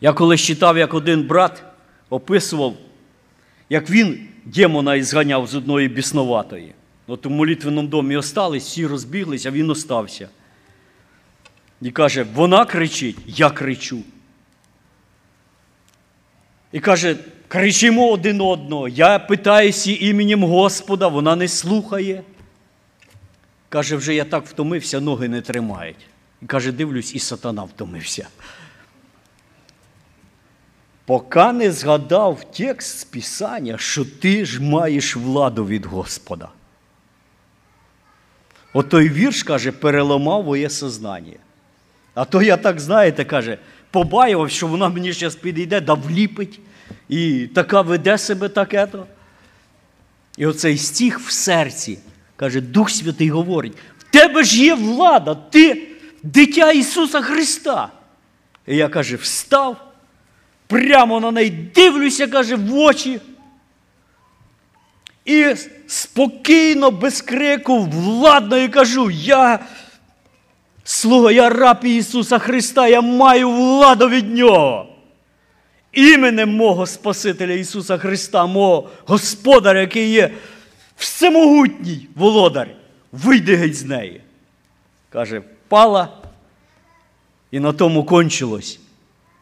Я 0.00 0.12
колись 0.12 0.40
читав, 0.40 0.78
як 0.78 0.94
один 0.94 1.22
брат 1.22 1.62
описував, 2.10 2.74
як 3.70 3.90
він 3.90 4.28
демона 4.44 4.94
ізганяв 4.94 5.46
з 5.46 5.54
одної 5.54 5.88
бісноватої. 5.88 6.74
От 7.06 7.26
у 7.26 7.30
молитвеному 7.30 7.88
домі 7.88 8.16
остались, 8.16 8.66
всі 8.66 8.86
розбіглись, 8.86 9.46
а 9.46 9.50
він 9.50 9.70
остався. 9.70 10.28
І 11.82 11.90
каже, 11.90 12.26
вона 12.34 12.64
кричить, 12.64 13.16
я 13.26 13.50
кричу. 13.50 14.02
І 16.72 16.80
каже, 16.80 17.16
кричимо 17.48 18.10
один 18.10 18.40
одного. 18.40 18.88
Я 18.88 19.18
питаюся 19.18 19.90
іменем 19.90 20.44
Господа, 20.44 21.08
вона 21.08 21.36
не 21.36 21.48
слухає. 21.48 22.22
Каже, 23.68 23.96
вже 23.96 24.14
я 24.14 24.24
так 24.24 24.46
втомився, 24.46 25.00
ноги 25.00 25.28
не 25.28 25.40
тримають. 25.40 26.06
І 26.42 26.46
каже, 26.46 26.72
дивлюсь, 26.72 27.14
і 27.14 27.18
сатана 27.18 27.62
втомився. 27.62 28.28
Поки 31.08 31.52
не 31.52 31.72
згадав 31.72 32.44
текст 32.56 32.98
з 32.98 33.04
Писання, 33.04 33.78
що 33.78 34.04
ти 34.04 34.44
ж 34.44 34.62
маєш 34.62 35.16
владу 35.16 35.66
від 35.66 35.86
Господа. 35.86 36.48
Отой 38.72 39.08
вірш, 39.08 39.42
каже, 39.42 39.72
переламав 39.72 40.44
моє 40.44 40.70
сознання. 40.70 41.36
А 42.14 42.24
то 42.24 42.42
я 42.42 42.56
так, 42.56 42.80
знаєте, 42.80 43.24
каже, 43.24 43.58
побаював, 43.90 44.50
що 44.50 44.66
вона 44.66 44.88
мені 44.88 45.12
зараз 45.12 45.36
підійде, 45.36 45.80
да 45.80 45.94
вліпить, 45.94 46.60
і 47.08 47.46
така 47.54 47.80
веде 47.80 48.18
себе 48.18 48.48
таке-то. 48.48 49.06
І 50.36 50.46
оцей 50.46 50.78
стих 50.78 51.20
в 51.20 51.30
серці, 51.30 51.98
каже, 52.36 52.60
Дух 52.60 52.90
Святий 52.90 53.30
говорить, 53.30 53.76
в 53.98 54.02
тебе 54.02 54.44
ж 54.44 54.64
є 54.64 54.74
влада, 54.74 55.34
ти 55.34 55.88
дитя 56.22 56.72
Ісуса 56.72 57.22
Христа. 57.22 57.88
І 58.66 58.76
я 58.76 58.88
каже, 58.88 59.16
встав, 59.16 59.87
прямо 60.68 61.20
на 61.20 61.30
неї 61.30 61.50
дивлюся, 61.50 62.26
каже, 62.26 62.56
в 62.56 62.74
очі. 62.74 63.20
І 65.24 65.54
спокійно, 65.86 66.90
без 66.90 67.22
крику, 67.22 67.78
владно 67.78 68.58
і 68.58 68.68
кажу, 68.68 69.10
я 69.10 69.58
слуга, 70.84 71.32
я 71.32 71.48
раб 71.48 71.84
Ісуса 71.84 72.38
Христа, 72.38 72.88
я 72.88 73.00
маю 73.00 73.50
владу 73.50 74.08
від 74.08 74.34
Нього. 74.34 74.86
Іменем 75.92 76.56
мого 76.56 76.86
Спасителя 76.86 77.52
Ісуса 77.52 77.98
Христа, 77.98 78.46
мого 78.46 78.88
Господаря, 79.06 79.80
який 79.80 80.10
є 80.10 80.30
всемогутній 80.96 82.08
володар, 82.14 82.68
вийди 83.12 83.56
геть 83.56 83.76
з 83.76 83.84
неї. 83.84 84.20
Каже, 85.10 85.38
впала, 85.38 86.08
і 87.50 87.60
на 87.60 87.72
тому 87.72 88.04
кончилось. 88.04 88.80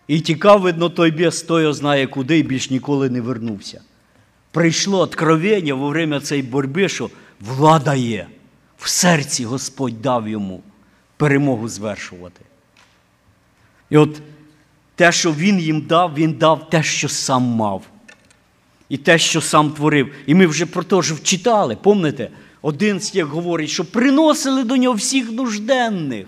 І 0.08 0.20
тікав, 0.20 0.60
видно, 0.60 0.88
той 0.88 1.10
бес, 1.10 1.42
той 1.42 1.72
знає 1.72 2.06
куди 2.06 2.38
і 2.38 2.42
більш 2.42 2.70
ніколи 2.70 3.10
не 3.10 3.20
вернувся. 3.20 3.80
Прийшло 4.50 4.98
откровення 4.98 5.74
во 5.74 5.88
время 5.88 6.20
цієї 6.20 6.46
боротьби, 6.46 6.88
що 6.88 7.10
влада 7.40 7.94
є. 7.94 8.26
В 8.78 8.88
серці 8.88 9.44
Господь 9.44 10.02
дав 10.02 10.28
йому 10.28 10.62
перемогу 11.16 11.68
звершувати. 11.68 12.40
І 13.90 13.96
от 13.96 14.22
те, 14.94 15.12
що 15.12 15.32
він 15.32 15.58
їм 15.58 15.80
дав, 15.80 16.14
він 16.14 16.32
дав 16.32 16.70
те, 16.70 16.82
що 16.82 17.08
сам 17.08 17.42
мав. 17.42 17.82
І 18.88 18.96
те, 18.96 19.18
що 19.18 19.40
сам 19.40 19.70
творив. 19.70 20.14
І 20.26 20.34
ми 20.34 20.46
вже 20.46 20.66
про 20.66 20.82
те 20.82 21.02
ж 21.02 21.14
вчитали, 21.14 21.76
пам'ятаєте? 21.76 22.30
Один 22.62 23.00
з 23.00 23.10
тих 23.10 23.24
говорить, 23.24 23.70
що 23.70 23.84
приносили 23.84 24.64
до 24.64 24.76
нього 24.76 24.94
всіх 24.94 25.32
нужденних. 25.32 26.26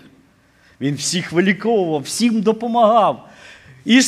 Він 0.81 0.95
всіх 0.95 1.31
виліковував, 1.31 2.01
всім 2.01 2.41
допомагав, 2.41 3.28
і 3.85 4.01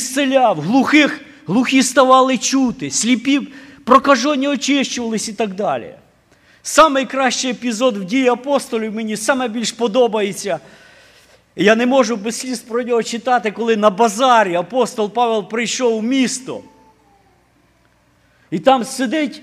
глухих, 0.56 1.20
глухі 1.46 1.82
ставали 1.82 2.38
чути, 2.38 2.90
сліпі 2.90 3.40
прокажені 3.84 4.48
очищувались 4.48 5.28
і 5.28 5.32
так 5.32 5.54
далі. 5.54 5.94
Самий 6.62 7.06
кращий 7.06 7.50
епізод 7.50 7.96
в 7.96 8.04
дії 8.04 8.28
апостолів 8.28 8.94
мені 8.94 9.16
саме 9.16 9.48
більш 9.48 9.72
подобається. 9.72 10.60
Я 11.56 11.74
не 11.74 11.86
можу 11.86 12.16
без 12.16 12.38
сліз 12.38 12.60
про 12.60 12.82
нього 12.82 13.02
читати, 13.02 13.50
коли 13.50 13.76
на 13.76 13.90
базарі 13.90 14.54
апостол 14.54 15.10
Павел 15.10 15.48
прийшов 15.48 15.96
у 15.96 16.02
місто. 16.02 16.62
І 18.50 18.58
там 18.58 18.84
сидить 18.84 19.42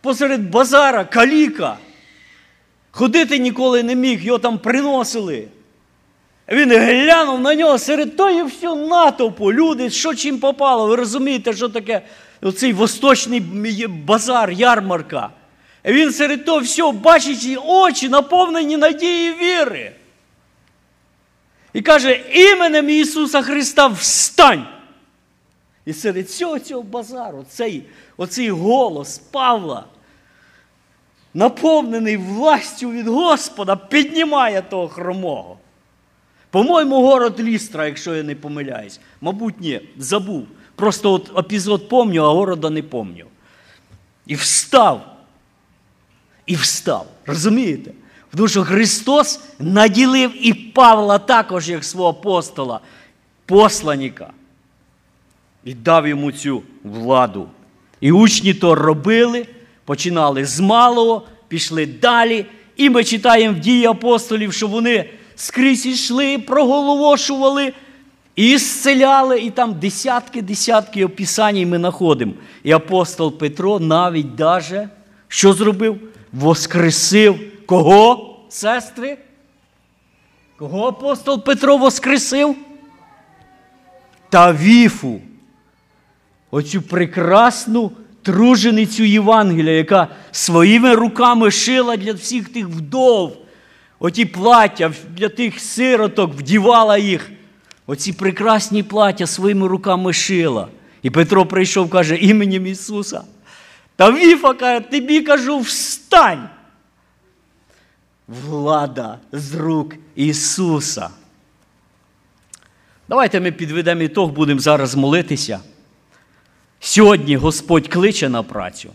посеред 0.00 0.50
базара 0.50 1.04
каліка. 1.04 1.78
Ходити 2.90 3.38
ніколи 3.38 3.82
не 3.82 3.94
міг, 3.94 4.24
його 4.24 4.38
там 4.38 4.58
приносили. 4.58 5.48
Він 6.48 6.70
глянув 6.72 7.40
на 7.40 7.54
нього 7.54 7.78
серед 7.78 8.16
тої 8.16 8.42
всього 8.42 8.76
натовпу. 8.76 9.52
Люди, 9.52 9.90
що 9.90 10.14
чим 10.14 10.38
попало, 10.38 10.86
ви 10.86 10.96
розумієте, 10.96 11.52
що 11.52 11.68
таке 11.68 12.02
оцей 12.42 12.72
восточний 12.72 13.40
базар, 13.88 14.50
ярмарка. 14.50 15.30
Він 15.84 16.12
серед 16.12 16.44
того 16.44 16.58
всього 16.58 16.92
бачить 16.92 17.44
і 17.44 17.56
очі, 17.56 18.08
наповнені 18.08 18.76
надії 18.76 19.34
віри. 19.34 19.92
І 21.72 21.82
каже, 21.82 22.20
іменем 22.32 22.90
Ісуса 22.90 23.42
Христа 23.42 23.86
встань. 23.86 24.66
І 25.84 25.92
серед 25.92 26.26
всього 26.26 26.58
цього 26.58 26.82
базару 26.82 27.44
цей, 27.48 27.84
оцей 28.16 28.50
голос 28.50 29.18
Павла, 29.18 29.84
наповнений 31.34 32.16
властю 32.16 32.90
від 32.90 33.08
Господа, 33.08 33.76
піднімає 33.76 34.62
того 34.62 34.88
хромого. 34.88 35.58
По-моєму, 36.50 37.02
город 37.02 37.40
Лістра, 37.40 37.86
якщо 37.86 38.14
я 38.14 38.22
не 38.22 38.34
помиляюсь. 38.34 39.00
Мабуть, 39.20 39.60
ні, 39.60 39.80
забув. 39.98 40.46
Просто 40.74 41.12
от 41.12 41.38
епізод 41.38 41.88
помню, 41.88 42.22
а 42.22 42.28
города 42.28 42.70
не 42.70 42.82
помню. 42.82 43.26
І 44.26 44.34
встав. 44.34 45.16
І 46.46 46.56
встав. 46.56 47.06
Розумієте? 47.26 47.90
Тому 48.36 48.48
що 48.48 48.64
Христос 48.64 49.40
наділив 49.58 50.46
і 50.46 50.54
Павла 50.54 51.18
також, 51.18 51.68
як 51.68 51.84
свого 51.84 52.08
апостола, 52.08 52.80
посланіка. 53.46 54.30
І 55.64 55.74
дав 55.74 56.08
йому 56.08 56.32
цю 56.32 56.62
владу. 56.84 57.48
І 58.00 58.12
учні 58.12 58.54
то 58.54 58.74
робили, 58.74 59.46
починали 59.84 60.44
з 60.44 60.60
малого, 60.60 61.26
пішли 61.48 61.86
далі. 61.86 62.46
І 62.76 62.90
ми 62.90 63.04
читаємо 63.04 63.56
в 63.56 63.60
дії 63.60 63.86
апостолів, 63.86 64.52
що 64.52 64.68
вони 64.68 65.10
скрізь 65.40 65.86
йшли, 65.86 66.38
проголовошували 66.38 67.72
і 68.36 68.58
зцеляли, 68.58 69.40
і 69.40 69.50
там 69.50 69.74
десятки-десятки 69.74 71.04
описань 71.04 71.68
ми 71.68 71.78
знаходимо. 71.78 72.32
І 72.62 72.72
апостол 72.72 73.38
Петро 73.38 73.80
навіть 73.80 74.34
даже, 74.34 74.88
що 75.28 75.52
зробив? 75.52 76.00
Воскресив 76.32 77.40
кого? 77.66 78.36
Сестри? 78.48 79.18
Кого 80.56 80.86
апостол 80.86 81.44
Петро 81.44 81.76
воскресив? 81.76 82.56
Та 84.28 84.52
віфу. 84.52 85.20
Оцю 86.50 86.82
прекрасну 86.82 87.92
труженицю 88.22 89.04
Євангелія, 89.04 89.76
яка 89.76 90.08
своїми 90.30 90.94
руками 90.94 91.50
шила 91.50 91.96
для 91.96 92.12
всіх 92.12 92.48
тих 92.48 92.68
вдов 92.68 93.36
оті 94.00 94.24
плаття 94.24 94.92
для 95.10 95.28
тих 95.28 95.60
сироток, 95.60 96.34
вдівала 96.34 96.98
їх. 96.98 97.30
Оці 97.86 98.12
прекрасні 98.12 98.82
плаття 98.82 99.26
своїми 99.26 99.66
руками 99.66 100.12
шила. 100.12 100.68
І 101.02 101.10
Петро 101.10 101.46
прийшов, 101.46 101.90
каже, 101.90 102.16
іменем 102.16 102.66
Ісуса. 102.66 103.22
Та 103.96 104.12
Віфа 104.12 104.54
каже, 104.54 104.80
тобі 104.80 105.20
кажу, 105.20 105.58
встань. 105.58 106.48
влада 108.28 109.18
з 109.32 109.54
рук 109.54 109.94
Ісуса. 110.14 111.10
Давайте 113.08 113.40
ми 113.40 113.52
підведемо 113.52 114.02
ітог, 114.02 114.30
будемо 114.30 114.60
зараз 114.60 114.94
молитися. 114.94 115.60
Сьогодні 116.80 117.36
Господь 117.36 117.88
кличе 117.88 118.28
на 118.28 118.42
працю. 118.42 118.90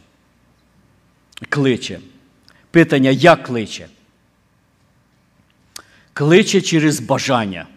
Кличе. 1.50 2.00
Питання, 2.72 3.10
як 3.10 3.44
кличе? 3.44 3.88
Кличе 6.16 6.62
через 6.62 7.00
бажання. 7.00 7.68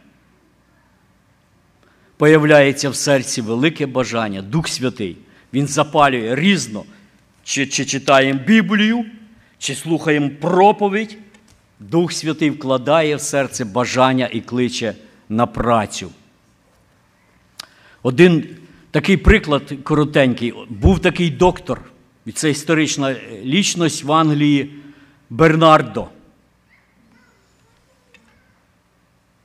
Появляється 2.16 2.90
в 2.90 2.96
серці 2.96 3.40
велике 3.40 3.86
бажання, 3.86 4.42
Дух 4.42 4.68
Святий. 4.68 5.16
Він 5.52 5.66
запалює 5.66 6.34
різно. 6.34 6.84
Чи, 7.44 7.66
чи 7.66 7.84
читаємо 7.84 8.40
Біблію, 8.46 9.04
чи 9.58 9.74
слухаємо 9.74 10.30
проповідь. 10.40 11.18
Дух 11.80 12.12
Святий 12.12 12.50
вкладає 12.50 13.16
в 13.16 13.20
серце 13.20 13.64
бажання 13.64 14.28
і 14.32 14.40
кличе 14.40 14.94
на 15.28 15.46
працю. 15.46 16.10
Один 18.02 18.46
такий 18.90 19.16
приклад 19.16 19.72
коротенький. 19.82 20.54
Був 20.68 20.98
такий 20.98 21.30
доктор, 21.30 21.80
і 22.26 22.32
це 22.32 22.50
історична 22.50 23.16
лічність 23.44 24.04
в 24.04 24.12
Англії 24.12 24.74
Бернардо. 25.30 26.08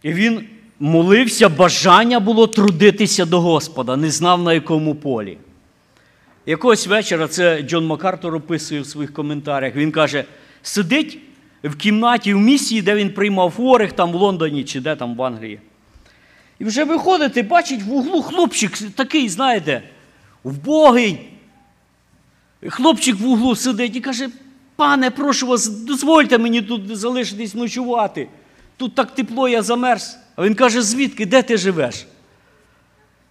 І 0.03 0.13
він 0.13 0.45
молився, 0.79 1.49
бажання 1.49 2.19
було 2.19 2.47
трудитися 2.47 3.25
до 3.25 3.41
Господа, 3.41 3.97
не 3.97 4.11
знав 4.11 4.43
на 4.43 4.53
якому 4.53 4.95
полі. 4.95 5.37
Якогось 6.45 6.87
вечора 6.87 7.27
це 7.27 7.61
Джон 7.61 7.85
Макартор 7.85 8.35
описує 8.35 8.81
в 8.81 8.85
своїх 8.85 9.13
коментарях. 9.13 9.75
Він 9.75 9.91
каже: 9.91 10.25
сидить 10.61 11.19
в 11.63 11.75
кімнаті 11.75 12.33
в 12.33 12.39
місії, 12.39 12.81
де 12.81 12.95
він 12.95 13.13
приймав 13.13 13.55
хворих, 13.55 13.93
там 13.93 14.11
в 14.11 14.15
Лондоні 14.15 14.63
чи 14.63 14.79
де 14.79 14.95
там 14.95 15.15
в 15.15 15.23
Англії. 15.23 15.59
І 16.59 16.65
вже 16.65 16.83
виходить 16.83 17.37
і 17.37 17.43
бачить 17.43 17.83
в 17.83 17.93
углу 17.93 18.21
хлопчик 18.21 18.77
такий, 18.95 19.29
знаєте, 19.29 19.83
вбогий. 20.43 21.19
Хлопчик 22.67 23.19
в 23.19 23.27
углу 23.27 23.55
сидить 23.55 23.95
і 23.95 24.01
каже: 24.01 24.29
пане, 24.75 25.11
прошу 25.11 25.47
вас, 25.47 25.67
дозвольте 25.67 26.37
мені 26.37 26.61
тут 26.61 26.97
залишитись 26.97 27.55
ночувати. 27.55 28.27
Тут 28.77 28.95
так 28.95 29.15
тепло, 29.15 29.49
я 29.49 29.61
замерз. 29.61 30.17
А 30.35 30.45
він 30.45 30.55
каже, 30.55 30.81
звідки, 30.81 31.25
де 31.25 31.41
ти 31.41 31.57
живеш? 31.57 32.05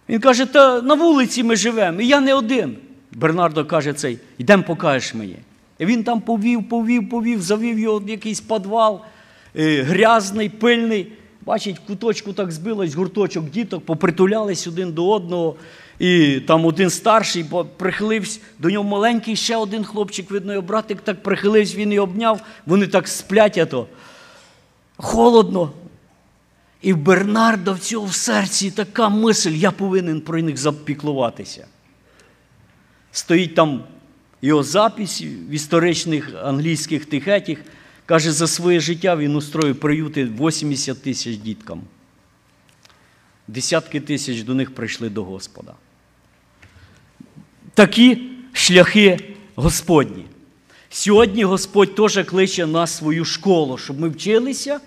Він 0.09 0.19
каже, 0.19 0.45
та 0.45 0.81
на 0.81 0.93
вулиці 0.93 1.43
ми 1.43 1.55
живемо, 1.55 2.01
і 2.01 2.07
я 2.07 2.19
не 2.19 2.33
один. 2.33 2.77
Бернардо 3.11 3.65
каже 3.65 3.93
цей, 3.93 4.19
йдемо 4.37 4.63
покажеш 4.63 5.13
мені. 5.13 5.35
І 5.79 5.85
він 5.85 6.03
там 6.03 6.21
повів, 6.21 6.69
повів, 6.69 7.09
повів, 7.09 7.41
завів 7.41 7.79
його 7.79 7.99
в 7.99 8.09
якийсь 8.09 8.41
підвал, 8.41 9.01
е, 9.55 9.81
грязний, 9.81 10.49
пильний. 10.49 11.11
Бачить, 11.45 11.79
куточку 11.79 12.33
так 12.33 12.51
збилось 12.51 12.93
гурточок 12.93 13.49
діток, 13.49 13.85
попритулялись 13.85 14.67
один 14.67 14.91
до 14.91 15.09
одного. 15.09 15.55
І 15.99 16.39
там 16.39 16.65
один 16.65 16.89
старший 16.89 17.45
прихилився, 17.77 18.39
до 18.59 18.69
нього 18.69 18.83
маленький 18.83 19.35
ще 19.35 19.57
один 19.57 19.83
хлопчик, 19.83 20.31
видно, 20.31 20.53
його 20.53 20.67
братик 20.67 21.01
так 21.01 21.23
прихилився, 21.23 21.77
він 21.77 21.93
і 21.93 21.99
обняв, 21.99 22.41
вони 22.65 22.87
так 22.87 23.07
сплять, 23.07 23.57
а 23.57 23.65
то 23.65 23.87
холодно. 24.97 25.71
І 26.81 26.93
в 26.93 26.97
Бернардо 26.97 27.73
в 27.73 27.79
цього 27.79 28.05
в 28.05 28.13
серці 28.13 28.71
така 28.71 29.09
мисль, 29.09 29.49
я 29.49 29.71
повинен 29.71 30.21
про 30.21 30.41
них 30.41 30.57
запіклуватися. 30.57 31.67
Стоїть 33.11 33.55
там 33.55 33.83
його 34.41 34.63
запись 34.63 35.21
в 35.21 35.49
історичних 35.49 36.31
англійських 36.43 37.05
тихетіх. 37.05 37.59
Каже, 38.05 38.31
за 38.31 38.47
своє 38.47 38.79
життя 38.79 39.15
він 39.15 39.35
устроїв 39.35 39.79
приюти 39.79 40.25
80 40.25 41.01
тисяч 41.01 41.37
діткам. 41.37 41.81
Десятки 43.47 43.99
тисяч 44.01 44.41
до 44.41 44.53
них 44.53 44.75
прийшли 44.75 45.09
до 45.09 45.23
Господа. 45.23 45.73
Такі 47.73 48.29
шляхи 48.53 49.35
Господні. 49.55 50.25
Сьогодні 50.92 51.44
Господь 51.44 51.94
теж 51.94 52.24
кличе 52.24 52.66
нас 52.66 52.94
в 52.94 52.98
свою 52.98 53.24
школу, 53.24 53.78
щоб 53.78 54.00
ми 54.00 54.08
вчилися 54.08 54.80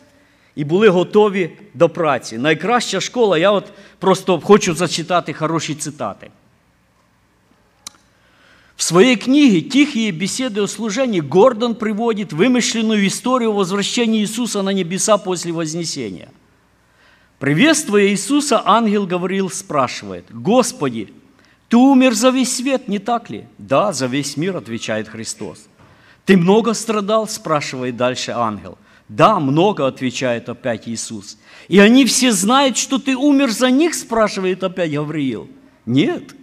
і 0.56 0.64
були 0.64 0.90
готові 0.90 1.50
до 1.74 1.90
праці. 1.90 2.38
Найкраща 2.38 3.02
школа, 3.02 3.38
я 3.38 3.52
от 3.52 3.66
просто 4.00 4.40
хочу 4.40 4.76
зачитати 4.76 5.34
хороші 5.34 5.76
цитати. 5.76 6.32
В 8.76 8.84
своей 8.84 9.16
книге 9.16 9.62
«Тихие 9.62 10.12
беседы 10.12 10.60
о 10.60 10.68
служении» 10.68 11.20
Гордон 11.20 11.76
приводит 11.76 12.34
вымышленную 12.34 13.06
историю 13.06 13.52
о 13.52 13.54
возвращении 13.54 14.22
Иисуса 14.22 14.64
на 14.64 14.74
небеса 14.74 15.20
после 15.20 15.52
Вознесения. 15.52 16.30
Приветствуя 17.38 18.08
Иисуса, 18.08 18.60
ангел 18.66 19.06
говорил, 19.06 19.52
спрашивает, 19.52 20.26
«Господи, 20.32 21.14
ты 21.70 21.78
умер 21.78 22.16
за 22.16 22.32
весь 22.32 22.56
свет, 22.56 22.88
не 22.88 22.98
так 22.98 23.30
ли?» 23.30 23.46
«Да, 23.60 23.94
за 23.94 24.08
весь 24.08 24.36
мир», 24.36 24.58
отвечает 24.58 25.08
Христос. 25.08 25.68
«Ты 26.27 26.37
много 26.37 26.75
страдал?»– 26.75 27.27
спрашивает 27.29 27.97
дальше 27.97 28.33
ангел. 28.33 28.77
«Да, 29.09 29.41
много»,– 29.41 29.87
отвечает 29.89 30.51
опять 30.51 30.87
Иисус. 30.87 31.39
«И 31.69 31.79
они 31.79 32.05
все 32.05 32.33
знают, 32.33 32.77
что 32.77 32.99
ты 32.99 33.17
умер 33.17 33.51
за 33.51 33.71
них?»– 33.71 33.95
спрашивает 33.95 34.63
опять 34.63 34.93
Гавриил. 34.93 35.49
«Нет, 35.87 36.35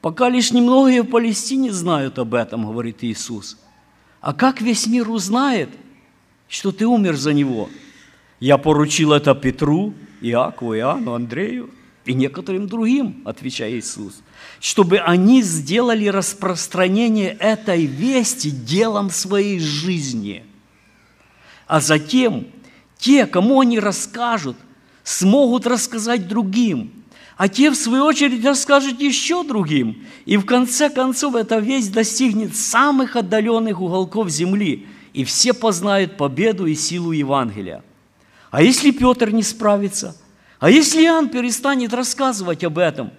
Пока 0.00 0.30
лишь 0.30 0.52
немногие 0.52 1.02
в 1.02 1.08
Палестине 1.08 1.72
знают 1.72 2.18
об 2.18 2.34
этом, 2.34 2.66
говорит 2.66 3.04
Иисус. 3.04 3.58
А 4.20 4.32
как 4.32 4.60
весь 4.60 4.86
мир 4.86 5.10
узнает, 5.10 5.68
что 6.48 6.72
ты 6.72 6.86
умер 6.86 7.16
за 7.16 7.34
него? 7.34 7.68
Я 8.38 8.56
поручил 8.56 9.12
это 9.12 9.34
Петру, 9.34 9.92
Иакову, 10.22 10.74
Иоанну, 10.74 11.12
Андрею 11.12 11.70
и 12.06 12.14
некоторым 12.14 12.66
другим, 12.66 13.20
отвечает 13.26 13.84
Иисус, 13.84 14.22
чтобы 14.60 14.98
они 14.98 15.42
сделали 15.42 16.06
распространение 16.06 17.36
этой 17.40 17.86
вести 17.86 18.50
делом 18.50 19.10
своей 19.10 19.58
жизни. 19.58 20.44
А 21.66 21.80
затем 21.80 22.46
те, 22.98 23.26
кому 23.26 23.60
они 23.60 23.80
расскажут, 23.80 24.56
смогут 25.02 25.66
рассказать 25.66 26.28
другим– 26.28 26.92
а 27.40 27.48
те, 27.48 27.70
в 27.70 27.74
свою 27.74 28.04
очередь, 28.04 28.44
расскажут 28.44 29.00
еще 29.00 29.44
другим. 29.44 30.04
И 30.26 30.36
в 30.36 30.44
конце 30.44 30.90
концов 30.90 31.34
эта 31.34 31.56
весть 31.56 31.90
достигнет 31.90 32.54
самых 32.54 33.16
отдаленных 33.16 33.80
уголков 33.80 34.28
земли, 34.28 34.86
и 35.14 35.24
все 35.24 35.54
познают 35.54 36.18
победу 36.18 36.66
и 36.66 36.74
силу 36.74 37.12
Евангелия. 37.12 37.82
А 38.50 38.62
если 38.62 38.90
Петр 38.90 39.30
не 39.30 39.42
справится? 39.42 40.14
А 40.58 40.68
если 40.68 41.02
Иоанн 41.02 41.30
перестанет 41.30 41.94
рассказывать 41.94 42.62
об 42.62 42.76
этом? 42.76 43.10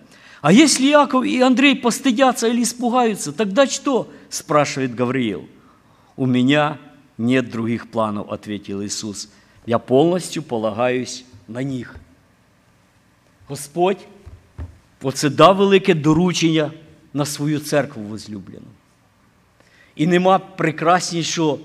А 0.42 0.52
если 0.52 0.88
Яков 0.88 1.24
и 1.24 1.40
Андрей 1.40 1.76
постыдятся 1.76 2.48
или 2.48 2.64
испугаются, 2.64 3.32
тогда 3.32 3.68
что? 3.68 4.10
спрашивает 4.30 4.96
Гавриил. 4.96 5.48
У 6.16 6.26
меня 6.26 6.80
нет 7.18 7.50
других 7.50 7.92
планов, 7.92 8.32
ответил 8.32 8.84
Иисус. 8.84 9.30
Я 9.66 9.78
полностью 9.78 10.42
полагаюсь 10.42 11.26
на 11.48 11.62
них. 11.62 11.96
Господь 13.48 14.00
оце 15.02 15.30
дав 15.30 15.56
велике 15.56 15.94
доручення 15.94 16.72
на 17.14 17.26
свою 17.26 17.60
церкву 17.60 18.04
возлюблену. 18.04 18.68
І 19.96 20.08
нема 20.08 20.40
прекраснішого 20.40 21.60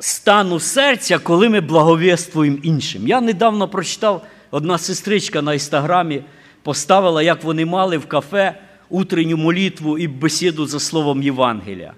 стану 0.00 0.60
серця, 0.60 1.18
коли 1.18 1.48
ми 1.48 1.60
благовествуємо 1.60 2.58
іншим. 2.62 3.08
Я 3.08 3.20
недавно 3.20 3.68
прочитав, 3.68 4.26
одна 4.50 4.78
сестричка 4.78 5.42
на 5.42 5.52
інстаграмі 5.52 6.22
поставила, 6.62 7.22
як 7.22 7.44
вони 7.44 7.64
мали 7.64 7.98
в 7.98 8.06
кафе 8.06 8.60
утренню 8.88 9.36
молитву 9.36 9.98
і 9.98 10.08
бесіду 10.08 10.66
за 10.66 10.80
словом 10.80 11.22
Євангелія. 11.22 11.94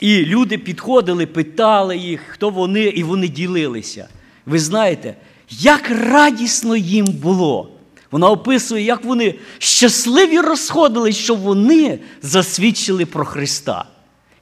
І 0.00 0.24
люди 0.24 0.58
підходили, 0.58 1.26
питали 1.26 1.96
їх, 1.96 2.20
хто 2.28 2.50
вони, 2.50 2.82
і 2.82 3.02
вони 3.02 3.28
ділилися. 3.28 4.08
Ви 4.46 4.58
знаєте, 4.58 5.14
як 5.48 5.90
радісно 5.90 6.76
їм 6.76 7.06
було. 7.06 7.68
Вона 8.10 8.30
описує, 8.30 8.84
як 8.84 9.04
вони 9.04 9.34
щасливі 9.58 10.40
розходились, 10.40 11.16
що 11.16 11.34
вони 11.34 11.98
засвідчили 12.22 13.06
про 13.06 13.24
Христа. 13.24 13.84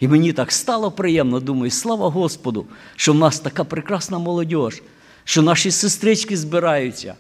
І 0.00 0.08
мені 0.08 0.32
так 0.32 0.52
стало 0.52 0.90
приємно, 0.90 1.40
думаю, 1.40 1.70
слава 1.70 2.08
Господу, 2.08 2.66
що 2.96 3.12
в 3.12 3.16
нас 3.16 3.40
така 3.40 3.64
прекрасна 3.64 4.18
молодь, 4.18 4.82
що 5.24 5.42
наші 5.42 5.70
сестрички 5.70 6.36
збираються 6.36 7.14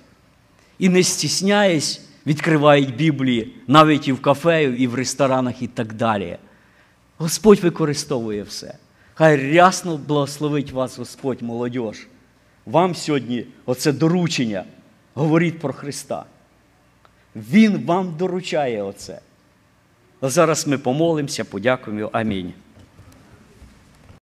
і 0.78 0.88
не 0.88 1.02
стісняясь, 1.02 2.00
відкривають 2.26 2.96
Біблії 2.96 3.54
навіть 3.66 4.08
і 4.08 4.12
в 4.12 4.22
кафе, 4.22 4.64
і 4.64 4.86
в 4.86 4.94
ресторанах, 4.94 5.62
і 5.62 5.66
так 5.66 5.92
далі. 5.92 6.36
Господь 7.18 7.60
використовує 7.60 8.42
все. 8.42 8.74
Хай 9.14 9.52
рясно 9.52 9.96
благословить 9.96 10.72
вас 10.72 10.98
Господь, 10.98 11.42
молодь. 11.42 11.96
Вам 12.66 12.94
сьогодні 12.94 13.46
оце 13.66 13.92
доручення. 13.92 14.64
Говоріть 15.14 15.58
про 15.58 15.72
Христа. 15.72 16.24
Він 17.36 17.84
вам 17.84 18.16
доручає 18.18 18.82
оце. 18.82 19.20
А 20.20 20.28
зараз 20.28 20.66
ми 20.66 20.78
помолимося, 20.78 21.44
подякуємо. 21.44 22.10
Амінь. 22.12 22.52